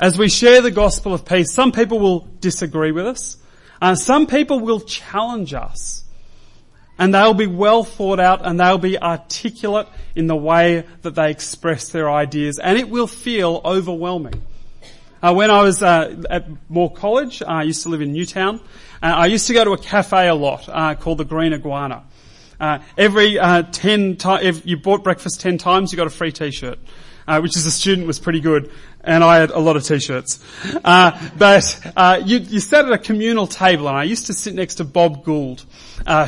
As 0.00 0.18
we 0.18 0.28
share 0.28 0.60
the 0.60 0.72
gospel 0.72 1.14
of 1.14 1.24
peace, 1.24 1.54
some 1.54 1.70
people 1.70 2.00
will 2.00 2.28
disagree 2.40 2.90
with 2.90 3.06
us. 3.06 3.38
Uh, 3.80 3.94
some 3.94 4.26
people 4.26 4.58
will 4.58 4.80
challenge 4.80 5.54
us. 5.54 6.02
And 6.98 7.14
they'll 7.14 7.32
be 7.32 7.46
well 7.46 7.84
thought 7.84 8.18
out 8.18 8.44
and 8.44 8.58
they'll 8.58 8.78
be 8.78 8.98
articulate 8.98 9.86
in 10.16 10.26
the 10.26 10.34
way 10.34 10.84
that 11.02 11.14
they 11.14 11.30
express 11.30 11.90
their 11.90 12.10
ideas 12.10 12.58
and 12.58 12.76
it 12.76 12.88
will 12.88 13.06
feel 13.06 13.60
overwhelming. 13.64 14.42
Uh, 15.22 15.32
when 15.32 15.50
I 15.50 15.62
was 15.62 15.82
uh, 15.82 16.24
at 16.28 16.46
Moore 16.68 16.92
College, 16.92 17.40
uh, 17.40 17.46
I 17.46 17.62
used 17.62 17.82
to 17.84 17.88
live 17.88 18.02
in 18.02 18.12
Newtown. 18.12 18.60
Uh, 19.02 19.06
I 19.06 19.26
used 19.26 19.46
to 19.46 19.54
go 19.54 19.64
to 19.64 19.72
a 19.72 19.78
cafe 19.78 20.28
a 20.28 20.34
lot 20.34 20.68
uh, 20.68 20.94
called 20.94 21.18
the 21.18 21.24
Green 21.24 21.54
Iguana. 21.54 22.04
Uh, 22.60 22.80
every 22.98 23.38
ten 23.72 24.16
times, 24.16 24.44
if 24.44 24.66
you 24.66 24.76
bought 24.76 25.02
breakfast 25.02 25.40
ten 25.40 25.56
times, 25.56 25.90
you 25.90 25.96
got 25.96 26.06
a 26.06 26.10
free 26.10 26.32
T-shirt, 26.32 26.78
which 27.40 27.56
as 27.56 27.64
a 27.64 27.70
student 27.70 28.06
was 28.06 28.18
pretty 28.18 28.40
good. 28.40 28.70
And 29.02 29.22
I 29.24 29.38
had 29.38 29.50
a 29.50 29.58
lot 29.58 29.76
of 29.76 29.84
T-shirts. 29.84 30.38
but 30.82 32.22
you, 32.26 32.38
you 32.38 32.60
sat 32.60 32.84
at 32.84 32.92
a 32.92 32.98
communal 32.98 33.46
table, 33.46 33.88
and 33.88 33.96
I 33.96 34.04
used 34.04 34.26
to 34.26 34.34
sit 34.34 34.54
next 34.54 34.76
to 34.76 34.84
Bob 34.84 35.24
Gould, 35.24 35.64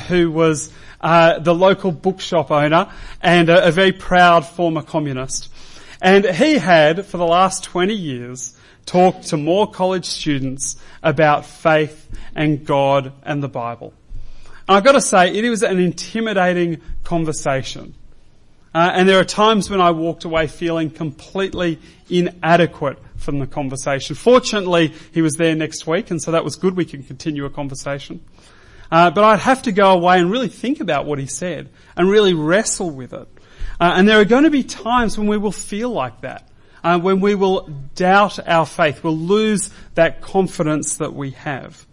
who 0.08 0.30
was 0.30 0.72
the 1.02 1.54
local 1.54 1.92
bookshop 1.92 2.50
owner 2.50 2.90
and 3.20 3.50
a, 3.50 3.68
a 3.68 3.70
very 3.70 3.92
proud 3.92 4.46
former 4.46 4.82
communist. 4.82 5.50
And 6.00 6.24
he 6.24 6.58
had, 6.58 7.06
for 7.06 7.16
the 7.16 7.26
last 7.26 7.64
20 7.64 7.94
years, 7.94 8.57
talked 8.88 9.28
to 9.28 9.36
Moore 9.36 9.70
College 9.70 10.06
students 10.06 10.76
about 11.02 11.44
faith 11.44 12.08
and 12.34 12.64
God 12.64 13.12
and 13.22 13.42
the 13.42 13.48
Bible. 13.48 13.92
And 14.66 14.76
I've 14.76 14.84
got 14.84 14.92
to 14.92 15.00
say, 15.00 15.34
it 15.34 15.48
was 15.48 15.62
an 15.62 15.78
intimidating 15.78 16.80
conversation. 17.04 17.94
Uh, 18.74 18.90
and 18.94 19.06
there 19.06 19.20
are 19.20 19.24
times 19.24 19.68
when 19.68 19.80
I 19.80 19.90
walked 19.90 20.24
away 20.24 20.46
feeling 20.46 20.90
completely 20.90 21.78
inadequate 22.08 22.98
from 23.16 23.40
the 23.40 23.46
conversation. 23.46 24.16
Fortunately, 24.16 24.94
he 25.12 25.20
was 25.20 25.34
there 25.34 25.54
next 25.54 25.86
week, 25.86 26.10
and 26.10 26.20
so 26.20 26.30
that 26.32 26.44
was 26.44 26.56
good. 26.56 26.74
We 26.74 26.86
can 26.86 27.02
continue 27.02 27.44
a 27.44 27.50
conversation. 27.50 28.24
Uh, 28.90 29.10
but 29.10 29.22
I'd 29.22 29.40
have 29.40 29.62
to 29.64 29.72
go 29.72 29.92
away 29.92 30.18
and 30.18 30.30
really 30.30 30.48
think 30.48 30.80
about 30.80 31.04
what 31.04 31.18
he 31.18 31.26
said 31.26 31.68
and 31.94 32.08
really 32.08 32.32
wrestle 32.32 32.90
with 32.90 33.12
it. 33.12 33.28
Uh, 33.78 33.92
and 33.96 34.08
there 34.08 34.18
are 34.18 34.24
going 34.24 34.44
to 34.44 34.50
be 34.50 34.64
times 34.64 35.18
when 35.18 35.26
we 35.26 35.36
will 35.36 35.52
feel 35.52 35.90
like 35.90 36.22
that 36.22 36.47
uh, 36.84 36.98
when 36.98 37.20
we 37.20 37.34
will 37.34 37.68
doubt 37.94 38.38
our 38.46 38.66
faith, 38.66 39.02
we'll 39.02 39.16
lose 39.16 39.70
that 39.94 40.20
confidence 40.20 40.96
that 40.96 41.14
we 41.14 41.32
have. 41.32 41.86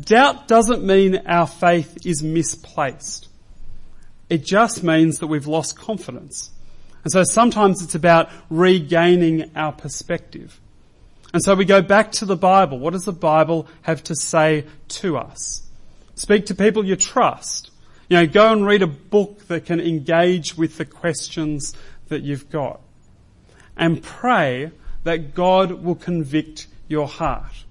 Doubt 0.00 0.48
doesn't 0.48 0.84
mean 0.84 1.22
our 1.26 1.46
faith 1.46 2.06
is 2.06 2.22
misplaced. 2.22 3.28
It 4.28 4.44
just 4.44 4.82
means 4.82 5.18
that 5.18 5.26
we've 5.26 5.46
lost 5.46 5.78
confidence. 5.78 6.50
And 7.04 7.12
so 7.12 7.22
sometimes 7.24 7.82
it's 7.82 7.94
about 7.94 8.30
regaining 8.50 9.56
our 9.56 9.72
perspective. 9.72 10.60
And 11.32 11.42
so 11.42 11.54
we 11.54 11.64
go 11.64 11.82
back 11.82 12.12
to 12.12 12.24
the 12.24 12.36
Bible. 12.36 12.78
What 12.78 12.92
does 12.92 13.04
the 13.04 13.12
Bible 13.12 13.68
have 13.82 14.02
to 14.04 14.16
say 14.16 14.64
to 14.88 15.18
us? 15.18 15.62
Speak 16.14 16.46
to 16.46 16.54
people 16.54 16.84
you 16.84 16.96
trust. 16.96 17.70
You 18.08 18.16
know, 18.16 18.26
go 18.26 18.52
and 18.52 18.66
read 18.66 18.82
a 18.82 18.86
book 18.86 19.46
that 19.48 19.66
can 19.66 19.80
engage 19.80 20.56
with 20.56 20.78
the 20.78 20.86
questions 20.86 21.74
that 22.08 22.22
you've 22.22 22.50
got. 22.50 22.80
And 23.78 24.02
pray 24.02 24.72
that 25.04 25.34
God 25.34 25.70
will 25.70 25.94
convict 25.94 26.66
your 26.88 27.06
heart. 27.06 27.64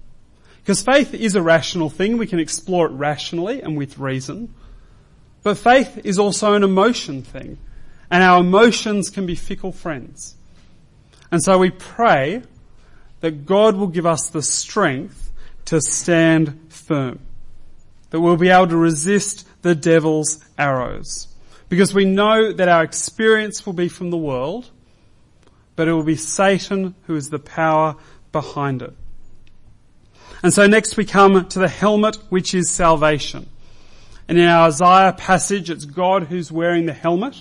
Because 0.62 0.82
faith 0.82 1.14
is 1.14 1.34
a 1.34 1.42
rational 1.42 1.90
thing. 1.90 2.18
We 2.18 2.26
can 2.26 2.38
explore 2.38 2.86
it 2.86 2.92
rationally 2.92 3.62
and 3.62 3.76
with 3.76 3.98
reason. 3.98 4.54
But 5.42 5.56
faith 5.56 6.00
is 6.04 6.18
also 6.18 6.54
an 6.54 6.62
emotion 6.62 7.22
thing. 7.22 7.58
And 8.10 8.22
our 8.22 8.40
emotions 8.40 9.10
can 9.10 9.26
be 9.26 9.34
fickle 9.34 9.72
friends. 9.72 10.34
And 11.30 11.42
so 11.42 11.58
we 11.58 11.70
pray 11.70 12.42
that 13.20 13.46
God 13.46 13.76
will 13.76 13.88
give 13.88 14.06
us 14.06 14.30
the 14.30 14.42
strength 14.42 15.30
to 15.66 15.80
stand 15.80 16.58
firm. 16.70 17.20
That 18.10 18.20
we'll 18.20 18.36
be 18.36 18.48
able 18.48 18.68
to 18.68 18.76
resist 18.76 19.46
the 19.62 19.74
devil's 19.74 20.42
arrows. 20.56 21.28
Because 21.68 21.92
we 21.92 22.06
know 22.06 22.52
that 22.52 22.68
our 22.68 22.82
experience 22.82 23.66
will 23.66 23.74
be 23.74 23.88
from 23.88 24.10
the 24.10 24.16
world, 24.16 24.70
but 25.78 25.86
it 25.86 25.92
will 25.92 26.02
be 26.02 26.16
Satan 26.16 26.96
who 27.06 27.14
is 27.14 27.30
the 27.30 27.38
power 27.38 27.94
behind 28.32 28.82
it. 28.82 28.92
And 30.42 30.52
so 30.52 30.66
next 30.66 30.96
we 30.96 31.04
come 31.04 31.46
to 31.50 31.58
the 31.60 31.68
helmet 31.68 32.16
which 32.30 32.52
is 32.52 32.68
salvation. 32.68 33.48
And 34.26 34.38
in 34.38 34.48
our 34.48 34.66
Isaiah 34.66 35.12
passage, 35.12 35.70
it's 35.70 35.84
God 35.84 36.24
who's 36.24 36.50
wearing 36.50 36.86
the 36.86 36.92
helmet. 36.92 37.40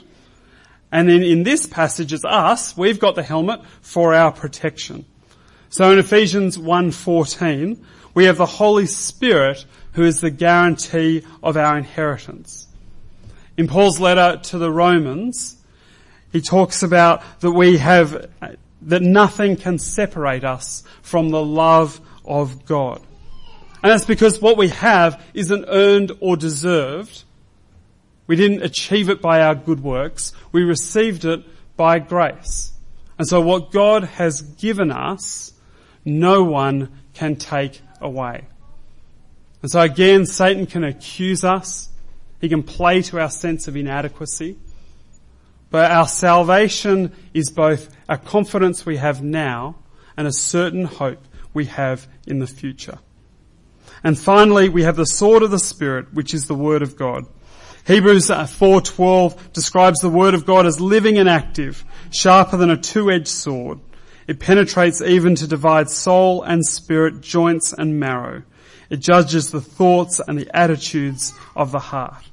And 0.91 1.09
then 1.09 1.23
in 1.23 1.41
this 1.41 1.65
passage, 1.65 2.13
it's 2.13 2.23
us. 2.25 2.77
We've 2.77 2.99
got 2.99 3.15
the 3.15 3.23
helmet 3.23 3.61
for 3.81 4.13
our 4.13 4.31
protection. 4.31 5.05
So 5.69 5.91
in 5.91 5.97
Ephesians 5.97 6.59
1.14, 6.59 7.83
we 8.13 8.25
have 8.25 8.37
the 8.37 8.45
Holy 8.45 8.85
Spirit 8.85 9.65
who 9.93 10.03
is 10.03 10.21
the 10.21 10.29
guarantee 10.29 11.23
of 11.41 11.57
our 11.57 11.75
inheritance. 11.75 12.67
In 13.57 13.67
Paul's 13.67 13.99
letter 13.99 14.39
to 14.49 14.59
the 14.59 14.71
Romans, 14.71 15.56
he 16.31 16.41
talks 16.41 16.83
about 16.83 17.23
that 17.39 17.51
we 17.51 17.77
have, 17.77 18.29
that 18.83 19.01
nothing 19.01 19.55
can 19.55 19.79
separate 19.79 20.43
us 20.43 20.83
from 21.01 21.29
the 21.29 21.43
love 21.43 22.01
of 22.25 22.65
God. 22.65 23.01
And 23.83 23.91
that's 23.91 24.05
because 24.05 24.41
what 24.41 24.57
we 24.57 24.69
have 24.69 25.21
isn't 25.33 25.65
earned 25.67 26.11
or 26.19 26.35
deserved. 26.35 27.23
We 28.25 28.35
didn't 28.35 28.63
achieve 28.63 29.09
it 29.09 29.21
by 29.21 29.41
our 29.41 29.55
good 29.55 29.81
works. 29.81 30.33
We 30.51 30.63
received 30.63 31.23
it 31.25 31.43
by 31.77 31.99
grace. 31.99 32.73
And 33.17 33.27
so 33.27 33.39
what 33.39 33.71
God 33.71 34.03
has 34.03 34.41
given 34.41 34.91
us, 34.91 35.53
no 36.03 36.43
one 36.43 36.89
can 37.13 37.35
take 37.35 37.81
away. 38.01 38.45
And 39.61 39.71
so 39.71 39.81
again, 39.81 40.25
Satan 40.25 40.65
can 40.65 40.83
accuse 40.83 41.43
us. 41.43 41.89
He 42.41 42.49
can 42.49 42.63
play 42.63 43.01
to 43.03 43.19
our 43.19 43.29
sense 43.29 43.67
of 43.67 43.75
inadequacy. 43.75 44.57
But 45.69 45.91
our 45.91 46.07
salvation 46.07 47.13
is 47.33 47.49
both 47.49 47.89
a 48.07 48.17
confidence 48.17 48.85
we 48.85 48.97
have 48.97 49.21
now 49.21 49.75
and 50.15 50.27
a 50.27 50.31
certain 50.31 50.85
hope 50.85 51.23
we 51.53 51.65
have 51.65 52.07
in 52.25 52.39
the 52.39 52.47
future. 52.47 52.99
And 54.03 54.17
finally, 54.17 54.69
we 54.69 54.83
have 54.83 54.95
the 54.95 55.05
sword 55.05 55.43
of 55.43 55.51
the 55.51 55.59
Spirit, 55.59 56.13
which 56.13 56.33
is 56.33 56.45
the 56.45 56.55
Word 56.55 56.81
of 56.81 56.95
God. 56.95 57.25
Hebrews 57.85 58.27
4:12 58.27 59.33
uh, 59.33 59.37
describes 59.53 59.99
the 59.99 60.09
Word 60.09 60.33
of 60.33 60.45
God 60.45 60.65
as 60.65 60.79
living 60.79 61.17
and 61.17 61.29
active, 61.29 61.85
sharper 62.11 62.57
than 62.57 62.69
a 62.69 62.77
two-edged 62.77 63.27
sword. 63.27 63.79
It 64.27 64.39
penetrates 64.39 65.01
even 65.01 65.35
to 65.35 65.47
divide 65.47 65.89
soul 65.89 66.43
and 66.43 66.65
spirit, 66.65 67.21
joints 67.21 67.71
and 67.71 67.99
marrow. 67.99 68.43
It 68.89 68.97
judges 68.97 69.51
the 69.51 69.61
thoughts 69.61 70.19
and 70.25 70.37
the 70.37 70.53
attitudes 70.55 71.33
of 71.55 71.71
the 71.71 71.79
heart. 71.79 72.23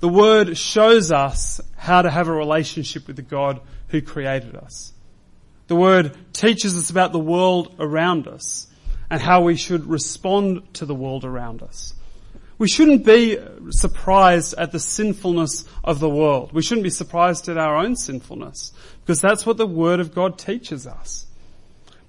The 0.00 0.08
Word 0.08 0.56
shows 0.56 1.10
us 1.10 1.60
how 1.76 2.02
to 2.02 2.10
have 2.10 2.28
a 2.28 2.32
relationship 2.32 3.06
with 3.06 3.16
the 3.16 3.22
God 3.22 3.60
who 3.88 4.00
created 4.00 4.54
us. 4.54 4.92
The 5.66 5.76
Word 5.76 6.16
teaches 6.32 6.76
us 6.76 6.90
about 6.90 7.12
the 7.12 7.18
world 7.18 7.74
around 7.78 8.28
us 8.28 8.68
and 9.10 9.20
how 9.20 9.42
we 9.42 9.56
should 9.56 9.86
respond 9.86 10.74
to 10.74 10.86
the 10.86 10.94
world 10.94 11.24
around 11.24 11.62
us. 11.62 11.94
We 12.58 12.68
shouldn't 12.68 13.04
be 13.04 13.38
surprised 13.70 14.54
at 14.58 14.72
the 14.72 14.80
sinfulness 14.80 15.64
of 15.84 16.00
the 16.00 16.08
world. 16.08 16.52
We 16.52 16.62
shouldn't 16.62 16.84
be 16.84 16.90
surprised 16.90 17.48
at 17.48 17.56
our 17.56 17.76
own 17.76 17.96
sinfulness 17.96 18.72
because 19.00 19.20
that's 19.20 19.46
what 19.46 19.56
the 19.56 19.66
Word 19.66 20.00
of 20.00 20.14
God 20.14 20.38
teaches 20.38 20.86
us. 20.86 21.26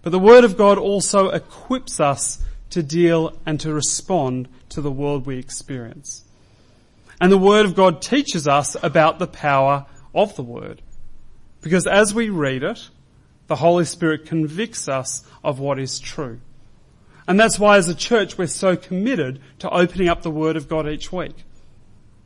But 0.02 0.12
the 0.12 0.20
Word 0.20 0.44
of 0.44 0.58
God 0.58 0.78
also 0.78 1.30
equips 1.30 2.00
us 2.00 2.40
to 2.72 2.84
deal 2.84 3.38
and 3.46 3.60
to 3.60 3.74
respond 3.74 4.48
to 4.70 4.82
the 4.82 4.92
world 4.92 5.26
we 5.26 5.38
experience. 5.38 6.24
And 7.22 7.32
the 7.32 7.38
Word 7.38 7.66
of 7.66 7.76
God 7.76 8.02
teaches 8.02 8.48
us 8.48 8.76
about 8.82 9.20
the 9.20 9.28
power 9.28 9.86
of 10.16 10.36
the 10.36 10.44
Word. 10.44 10.82
Because 11.62 11.86
as 11.86 12.14
we 12.14 12.30
read 12.30 12.64
it, 12.64 12.90
the 13.48 13.56
Holy 13.56 13.86
Spirit 13.86 14.26
convicts 14.26 14.88
us 14.88 15.24
of 15.44 15.60
what 15.60 15.80
is 15.80 16.00
true. 16.00 16.40
And 17.28 17.40
that's 17.40 17.60
why 17.60 17.78
as 17.78 17.90
a 17.90 17.96
church 17.96 18.38
we're 18.38 18.48
so 18.48 18.76
committed 18.76 19.42
to 19.60 19.70
opening 19.70 20.08
up 20.08 20.22
the 20.22 20.32
Word 20.32 20.56
of 20.56 20.70
God 20.70 20.88
each 20.88 21.12
week. 21.12 21.36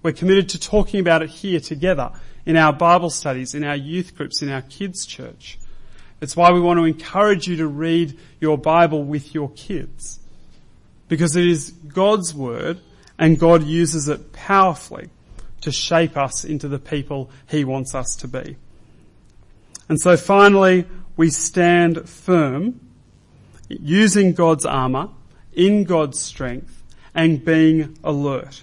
We're 0.01 0.13
committed 0.13 0.49
to 0.49 0.60
talking 0.60 0.99
about 0.99 1.23
it 1.23 1.29
here 1.29 1.60
together 1.60 2.12
in 2.45 2.58
our 2.58 2.73
Bible 2.73 3.10
studies, 3.10 3.56
in 3.56 3.63
our 3.63 3.75
youth 3.75 4.15
groups, 4.15 4.41
in 4.41 4.49
our 4.49 4.62
kids 4.62 5.06
church. 5.06 5.58
It's 6.21 6.36
why 6.36 6.51
we 6.51 6.62
want 6.62 6.79
to 6.79 6.86
encourage 6.86 7.47
you 7.47 7.58
to 7.58 7.67
read 7.67 8.17
your 8.39 8.58
Bible 8.58 9.03
with 9.03 9.34
your 9.34 9.49
kids. 9.51 10.19
Because 11.08 11.36
it 11.36 11.45
is 11.45 11.71
God's 11.71 12.34
Word 12.34 12.79
and 13.23 13.39
God 13.39 13.63
uses 13.63 14.09
it 14.09 14.33
powerfully 14.33 15.09
to 15.62 15.71
shape 15.71 16.17
us 16.17 16.43
into 16.43 16.67
the 16.67 16.77
people 16.77 17.31
He 17.47 17.63
wants 17.63 17.95
us 17.95 18.17
to 18.17 18.27
be. 18.27 18.57
And 19.88 19.97
so 19.97 20.17
finally, 20.17 20.86
we 21.15 21.29
stand 21.29 22.09
firm 22.09 22.81
using 23.69 24.33
God's 24.33 24.65
armour, 24.65 25.07
in 25.53 25.86
God's 25.86 26.19
strength, 26.19 26.83
and 27.15 27.45
being 27.45 27.97
alert. 28.03 28.62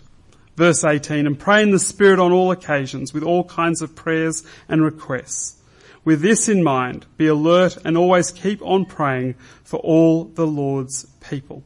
Verse 0.57 0.85
18, 0.85 1.27
and 1.27 1.39
pray 1.39 1.63
in 1.63 1.71
the 1.71 1.79
Spirit 1.79 2.19
on 2.19 2.31
all 2.31 2.51
occasions 2.51 3.15
with 3.15 3.23
all 3.23 3.45
kinds 3.45 3.81
of 3.81 3.97
prayers 3.97 4.45
and 4.69 4.85
requests. 4.85 5.57
With 6.05 6.21
this 6.21 6.51
in 6.51 6.63
mind, 6.63 7.07
be 7.17 7.29
alert 7.29 7.79
and 7.83 7.97
always 7.97 8.31
keep 8.31 8.61
on 8.61 8.85
praying 8.85 9.37
for 9.65 9.81
all 9.81 10.25
the 10.25 10.47
Lord's 10.47 11.07
people. 11.27 11.65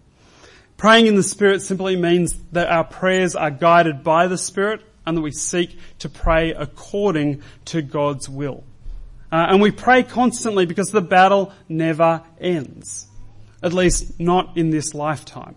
Praying 0.85 1.07
in 1.07 1.15
the 1.15 1.23
Spirit 1.23 1.63
simply 1.63 1.97
means 1.97 2.35
that 2.53 2.69
our 2.69 2.85
prayers 2.85 3.35
are 3.35 3.51
guided 3.51 4.05
by 4.05 4.27
the 4.27 4.37
Spirit 4.37 4.83
and 5.07 5.17
that 5.17 5.23
we 5.23 5.33
seek 5.33 5.79
to 6.01 6.11
pray 6.11 6.53
according 6.53 7.43
to 7.65 7.81
God's 7.81 8.29
will. 8.29 8.65
Uh, 9.33 9.47
and 9.49 9.63
we 9.63 9.71
pray 9.71 10.03
constantly 10.03 10.67
because 10.67 10.89
the 10.89 11.01
battle 11.01 11.55
never 11.71 12.23
ends. 12.39 13.07
At 13.63 13.73
least 13.73 14.21
not 14.21 14.59
in 14.59 14.69
this 14.69 14.93
lifetime. 14.93 15.57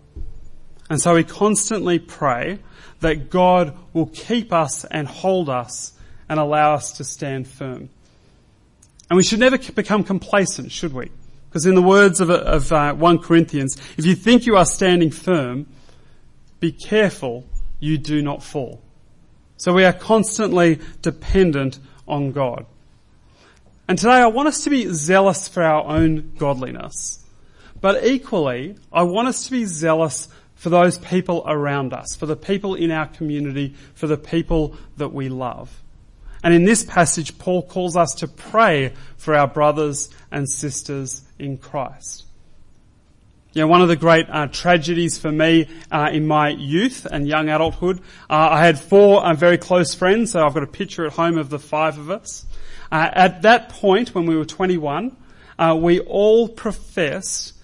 And 0.88 0.98
so 0.98 1.12
we 1.12 1.24
constantly 1.24 1.98
pray 1.98 2.60
that 3.00 3.28
God 3.28 3.76
will 3.92 4.06
keep 4.06 4.50
us 4.50 4.86
and 4.86 5.06
hold 5.06 5.50
us 5.50 5.92
and 6.30 6.40
allow 6.40 6.72
us 6.72 6.92
to 6.92 7.04
stand 7.04 7.46
firm. 7.46 7.90
And 9.10 9.16
we 9.18 9.22
should 9.22 9.40
never 9.40 9.58
become 9.58 10.04
complacent, 10.04 10.72
should 10.72 10.94
we? 10.94 11.10
Because 11.48 11.66
in 11.66 11.74
the 11.74 11.82
words 11.82 12.20
of, 12.20 12.30
of 12.30 12.70
uh, 12.72 12.94
1 12.94 13.18
Corinthians, 13.20 13.76
if 13.96 14.04
you 14.04 14.14
think 14.14 14.46
you 14.46 14.56
are 14.56 14.66
standing 14.66 15.10
firm, 15.10 15.66
be 16.60 16.72
careful 16.72 17.44
you 17.80 17.96
do 17.96 18.22
not 18.22 18.42
fall. 18.42 18.82
So 19.56 19.72
we 19.72 19.84
are 19.84 19.92
constantly 19.92 20.80
dependent 21.02 21.78
on 22.06 22.32
God. 22.32 22.66
And 23.88 23.98
today 23.98 24.12
I 24.12 24.26
want 24.26 24.48
us 24.48 24.64
to 24.64 24.70
be 24.70 24.86
zealous 24.92 25.48
for 25.48 25.62
our 25.62 25.84
own 25.84 26.34
godliness. 26.36 27.24
But 27.80 28.04
equally, 28.04 28.76
I 28.92 29.02
want 29.04 29.28
us 29.28 29.44
to 29.44 29.50
be 29.50 29.64
zealous 29.64 30.28
for 30.54 30.70
those 30.70 30.98
people 30.98 31.44
around 31.46 31.92
us, 31.92 32.16
for 32.16 32.26
the 32.26 32.36
people 32.36 32.74
in 32.74 32.90
our 32.90 33.06
community, 33.06 33.74
for 33.94 34.06
the 34.06 34.18
people 34.18 34.76
that 34.96 35.12
we 35.12 35.28
love. 35.28 35.82
And 36.42 36.52
in 36.52 36.64
this 36.64 36.84
passage, 36.84 37.38
Paul 37.38 37.62
calls 37.62 37.96
us 37.96 38.14
to 38.14 38.28
pray 38.28 38.92
for 39.16 39.34
our 39.34 39.46
brothers 39.46 40.10
and 40.30 40.48
sisters 40.48 41.22
in 41.38 41.58
Christ. 41.58 42.24
You 43.54 43.62
know, 43.62 43.68
one 43.68 43.80
of 43.80 43.88
the 43.88 43.96
great 43.96 44.28
uh, 44.28 44.46
tragedies 44.48 45.16
for 45.18 45.32
me 45.32 45.68
uh, 45.90 46.10
in 46.12 46.26
my 46.26 46.50
youth 46.50 47.06
and 47.10 47.26
young 47.26 47.48
adulthood, 47.48 47.98
uh, 48.28 48.48
I 48.52 48.64
had 48.64 48.78
four 48.78 49.24
uh, 49.24 49.32
very 49.34 49.56
close 49.56 49.94
friends, 49.94 50.32
so 50.32 50.44
I've 50.44 50.52
got 50.52 50.62
a 50.62 50.68
picture 50.68 51.06
at 51.06 51.14
home 51.14 51.38
of 51.38 51.48
the 51.48 51.58
five 51.58 51.98
of 51.98 52.10
us. 52.10 52.44
Uh, 52.92 53.08
at 53.12 53.42
that 53.42 53.70
point, 53.70 54.14
when 54.14 54.26
we 54.26 54.36
were 54.36 54.44
21, 54.44 55.16
uh, 55.58 55.76
we 55.80 55.98
all 56.00 56.48
professed 56.48 57.54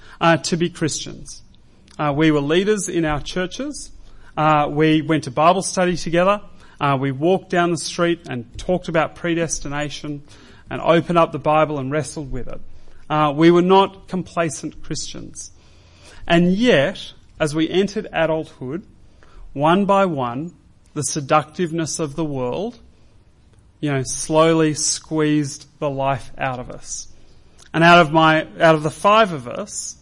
to 0.42 0.56
be 0.56 0.70
Christians. 0.70 1.42
we 2.14 2.30
were 2.30 2.40
leaders 2.40 2.88
in 2.88 3.04
our 3.04 3.20
churches. 3.20 3.92
we 4.70 5.02
went 5.02 5.24
to 5.24 5.30
Bible 5.30 5.60
study 5.60 5.98
together. 5.98 6.40
We 6.98 7.12
walked 7.12 7.50
down 7.50 7.70
the 7.70 7.76
street 7.76 8.26
and 8.26 8.58
talked 8.58 8.88
about 8.88 9.16
predestination 9.16 10.22
and 10.70 10.80
opened 10.80 11.18
up 11.18 11.32
the 11.32 11.38
Bible 11.38 11.78
and 11.78 11.90
wrestled 11.90 12.30
with 12.30 12.48
it. 12.48 12.60
Uh, 13.08 13.32
we 13.34 13.50
were 13.50 13.62
not 13.62 14.08
complacent 14.08 14.82
Christians. 14.82 15.50
And 16.26 16.52
yet, 16.52 17.12
as 17.38 17.54
we 17.54 17.68
entered 17.68 18.08
adulthood, 18.12 18.86
one 19.52 19.84
by 19.84 20.06
one, 20.06 20.54
the 20.94 21.02
seductiveness 21.02 21.98
of 21.98 22.16
the 22.16 22.24
world, 22.24 22.78
you 23.80 23.92
know, 23.92 24.02
slowly 24.02 24.74
squeezed 24.74 25.66
the 25.78 25.90
life 25.90 26.32
out 26.38 26.58
of 26.58 26.70
us. 26.70 27.08
And 27.72 27.84
out 27.84 28.00
of 28.00 28.12
my, 28.12 28.46
out 28.60 28.74
of 28.74 28.82
the 28.82 28.90
five 28.90 29.32
of 29.32 29.46
us, 29.46 29.96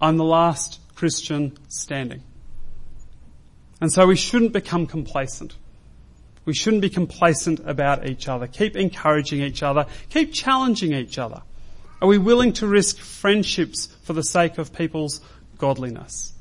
I'm 0.00 0.16
the 0.16 0.24
last 0.24 0.80
Christian 0.94 1.56
standing. 1.68 2.22
And 3.80 3.90
so 3.92 4.06
we 4.06 4.16
shouldn't 4.16 4.52
become 4.52 4.86
complacent. 4.86 5.54
We 6.50 6.54
shouldn't 6.54 6.82
be 6.82 6.90
complacent 6.90 7.60
about 7.64 8.08
each 8.08 8.26
other. 8.26 8.48
Keep 8.48 8.74
encouraging 8.74 9.40
each 9.40 9.62
other. 9.62 9.86
Keep 10.08 10.32
challenging 10.32 10.92
each 10.92 11.16
other. 11.16 11.42
Are 12.02 12.08
we 12.08 12.18
willing 12.18 12.54
to 12.54 12.66
risk 12.66 12.98
friendships 12.98 13.86
for 14.02 14.14
the 14.14 14.24
sake 14.24 14.58
of 14.58 14.72
people's 14.72 15.20
godliness? 15.58 16.32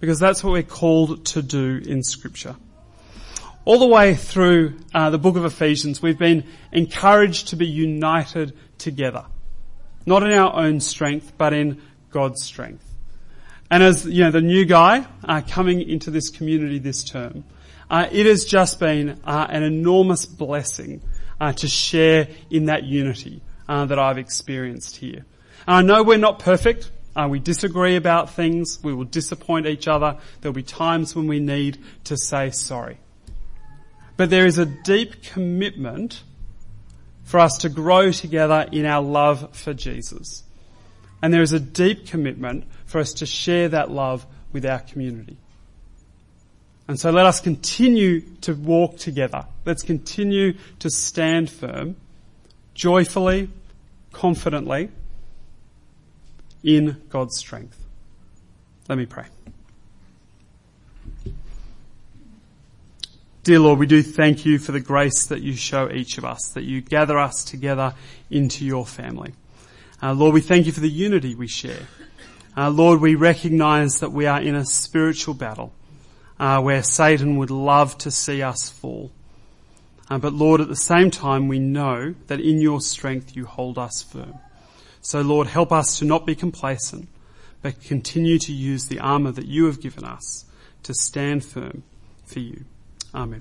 Because 0.00 0.18
that's 0.18 0.42
what 0.42 0.54
we're 0.54 0.64
called 0.64 1.24
to 1.26 1.40
do 1.40 1.82
in 1.86 2.02
scripture. 2.02 2.56
All 3.64 3.78
the 3.78 3.86
way 3.86 4.16
through 4.16 4.76
uh, 4.92 5.10
the 5.10 5.18
book 5.18 5.36
of 5.36 5.44
Ephesians, 5.44 6.02
we've 6.02 6.18
been 6.18 6.42
encouraged 6.72 7.50
to 7.50 7.56
be 7.56 7.68
united 7.68 8.58
together. 8.78 9.24
Not 10.04 10.24
in 10.24 10.32
our 10.32 10.52
own 10.52 10.80
strength, 10.80 11.34
but 11.38 11.52
in 11.52 11.80
God's 12.10 12.42
strength. 12.42 12.92
And 13.70 13.84
as, 13.84 14.04
you 14.04 14.24
know, 14.24 14.32
the 14.32 14.40
new 14.40 14.64
guy 14.64 15.06
uh, 15.22 15.42
coming 15.48 15.80
into 15.80 16.10
this 16.10 16.28
community 16.28 16.80
this 16.80 17.04
term, 17.04 17.44
uh, 17.90 18.08
it 18.10 18.26
has 18.26 18.44
just 18.44 18.80
been 18.80 19.20
uh, 19.24 19.46
an 19.48 19.62
enormous 19.62 20.26
blessing 20.26 21.02
uh, 21.40 21.52
to 21.52 21.68
share 21.68 22.28
in 22.50 22.66
that 22.66 22.84
unity 22.84 23.42
uh, 23.68 23.84
that 23.86 23.98
I've 23.98 24.18
experienced 24.18 24.96
here. 24.96 25.24
And 25.66 25.76
I 25.76 25.82
know 25.82 26.02
we're 26.02 26.18
not 26.18 26.38
perfect. 26.38 26.90
Uh, 27.16 27.28
we 27.30 27.38
disagree 27.38 27.96
about 27.96 28.30
things. 28.30 28.82
We 28.82 28.92
will 28.92 29.04
disappoint 29.04 29.66
each 29.66 29.86
other. 29.86 30.18
There'll 30.40 30.54
be 30.54 30.62
times 30.62 31.14
when 31.14 31.26
we 31.26 31.40
need 31.40 31.78
to 32.04 32.16
say 32.16 32.50
sorry. 32.50 32.98
But 34.16 34.30
there 34.30 34.46
is 34.46 34.58
a 34.58 34.66
deep 34.66 35.22
commitment 35.22 36.22
for 37.24 37.40
us 37.40 37.58
to 37.58 37.68
grow 37.68 38.10
together 38.10 38.68
in 38.70 38.86
our 38.86 39.02
love 39.02 39.56
for 39.56 39.74
Jesus. 39.74 40.44
And 41.22 41.32
there 41.32 41.42
is 41.42 41.52
a 41.52 41.60
deep 41.60 42.06
commitment 42.06 42.64
for 42.84 43.00
us 43.00 43.14
to 43.14 43.26
share 43.26 43.68
that 43.70 43.90
love 43.90 44.26
with 44.52 44.66
our 44.66 44.80
community. 44.80 45.38
And 46.86 47.00
so 47.00 47.10
let 47.10 47.24
us 47.24 47.40
continue 47.40 48.20
to 48.42 48.54
walk 48.54 48.98
together. 48.98 49.46
Let's 49.64 49.82
continue 49.82 50.54
to 50.80 50.90
stand 50.90 51.50
firm, 51.50 51.96
joyfully, 52.74 53.48
confidently, 54.12 54.90
in 56.62 57.00
God's 57.08 57.38
strength. 57.38 57.82
Let 58.88 58.98
me 58.98 59.06
pray. 59.06 59.26
Dear 63.44 63.60
Lord, 63.60 63.78
we 63.78 63.86
do 63.86 64.02
thank 64.02 64.46
you 64.46 64.58
for 64.58 64.72
the 64.72 64.80
grace 64.80 65.26
that 65.26 65.42
you 65.42 65.54
show 65.54 65.90
each 65.90 66.16
of 66.16 66.24
us, 66.24 66.52
that 66.54 66.64
you 66.64 66.80
gather 66.80 67.18
us 67.18 67.44
together 67.44 67.94
into 68.30 68.64
your 68.64 68.86
family. 68.86 69.34
Uh, 70.02 70.14
Lord, 70.14 70.34
we 70.34 70.40
thank 70.40 70.66
you 70.66 70.72
for 70.72 70.80
the 70.80 70.88
unity 70.88 71.34
we 71.34 71.46
share. 71.46 71.86
Uh, 72.56 72.70
Lord, 72.70 73.00
we 73.00 73.14
recognize 73.14 74.00
that 74.00 74.12
we 74.12 74.26
are 74.26 74.40
in 74.40 74.54
a 74.54 74.64
spiritual 74.64 75.34
battle 75.34 75.72
uh, 76.38 76.60
where 76.60 76.82
Satan 76.82 77.36
would 77.36 77.50
love 77.50 77.96
to 77.98 78.10
see 78.10 78.42
us 78.42 78.68
fall. 78.68 79.10
Uh, 80.10 80.18
but 80.18 80.32
Lord, 80.32 80.60
at 80.60 80.68
the 80.68 80.76
same 80.76 81.10
time, 81.10 81.48
we 81.48 81.58
know 81.58 82.14
that 82.26 82.40
in 82.40 82.60
your 82.60 82.80
strength 82.80 83.36
you 83.36 83.46
hold 83.46 83.78
us 83.78 84.02
firm. 84.02 84.34
So 85.00 85.20
Lord, 85.20 85.46
help 85.46 85.72
us 85.72 85.98
to 85.98 86.04
not 86.04 86.26
be 86.26 86.34
complacent, 86.34 87.08
but 87.62 87.80
continue 87.82 88.38
to 88.40 88.52
use 88.52 88.86
the 88.86 89.00
armour 89.00 89.32
that 89.32 89.46
you 89.46 89.66
have 89.66 89.80
given 89.80 90.04
us 90.04 90.44
to 90.82 90.94
stand 90.94 91.44
firm 91.44 91.82
for 92.24 92.40
you. 92.40 92.64
Amen. 93.14 93.32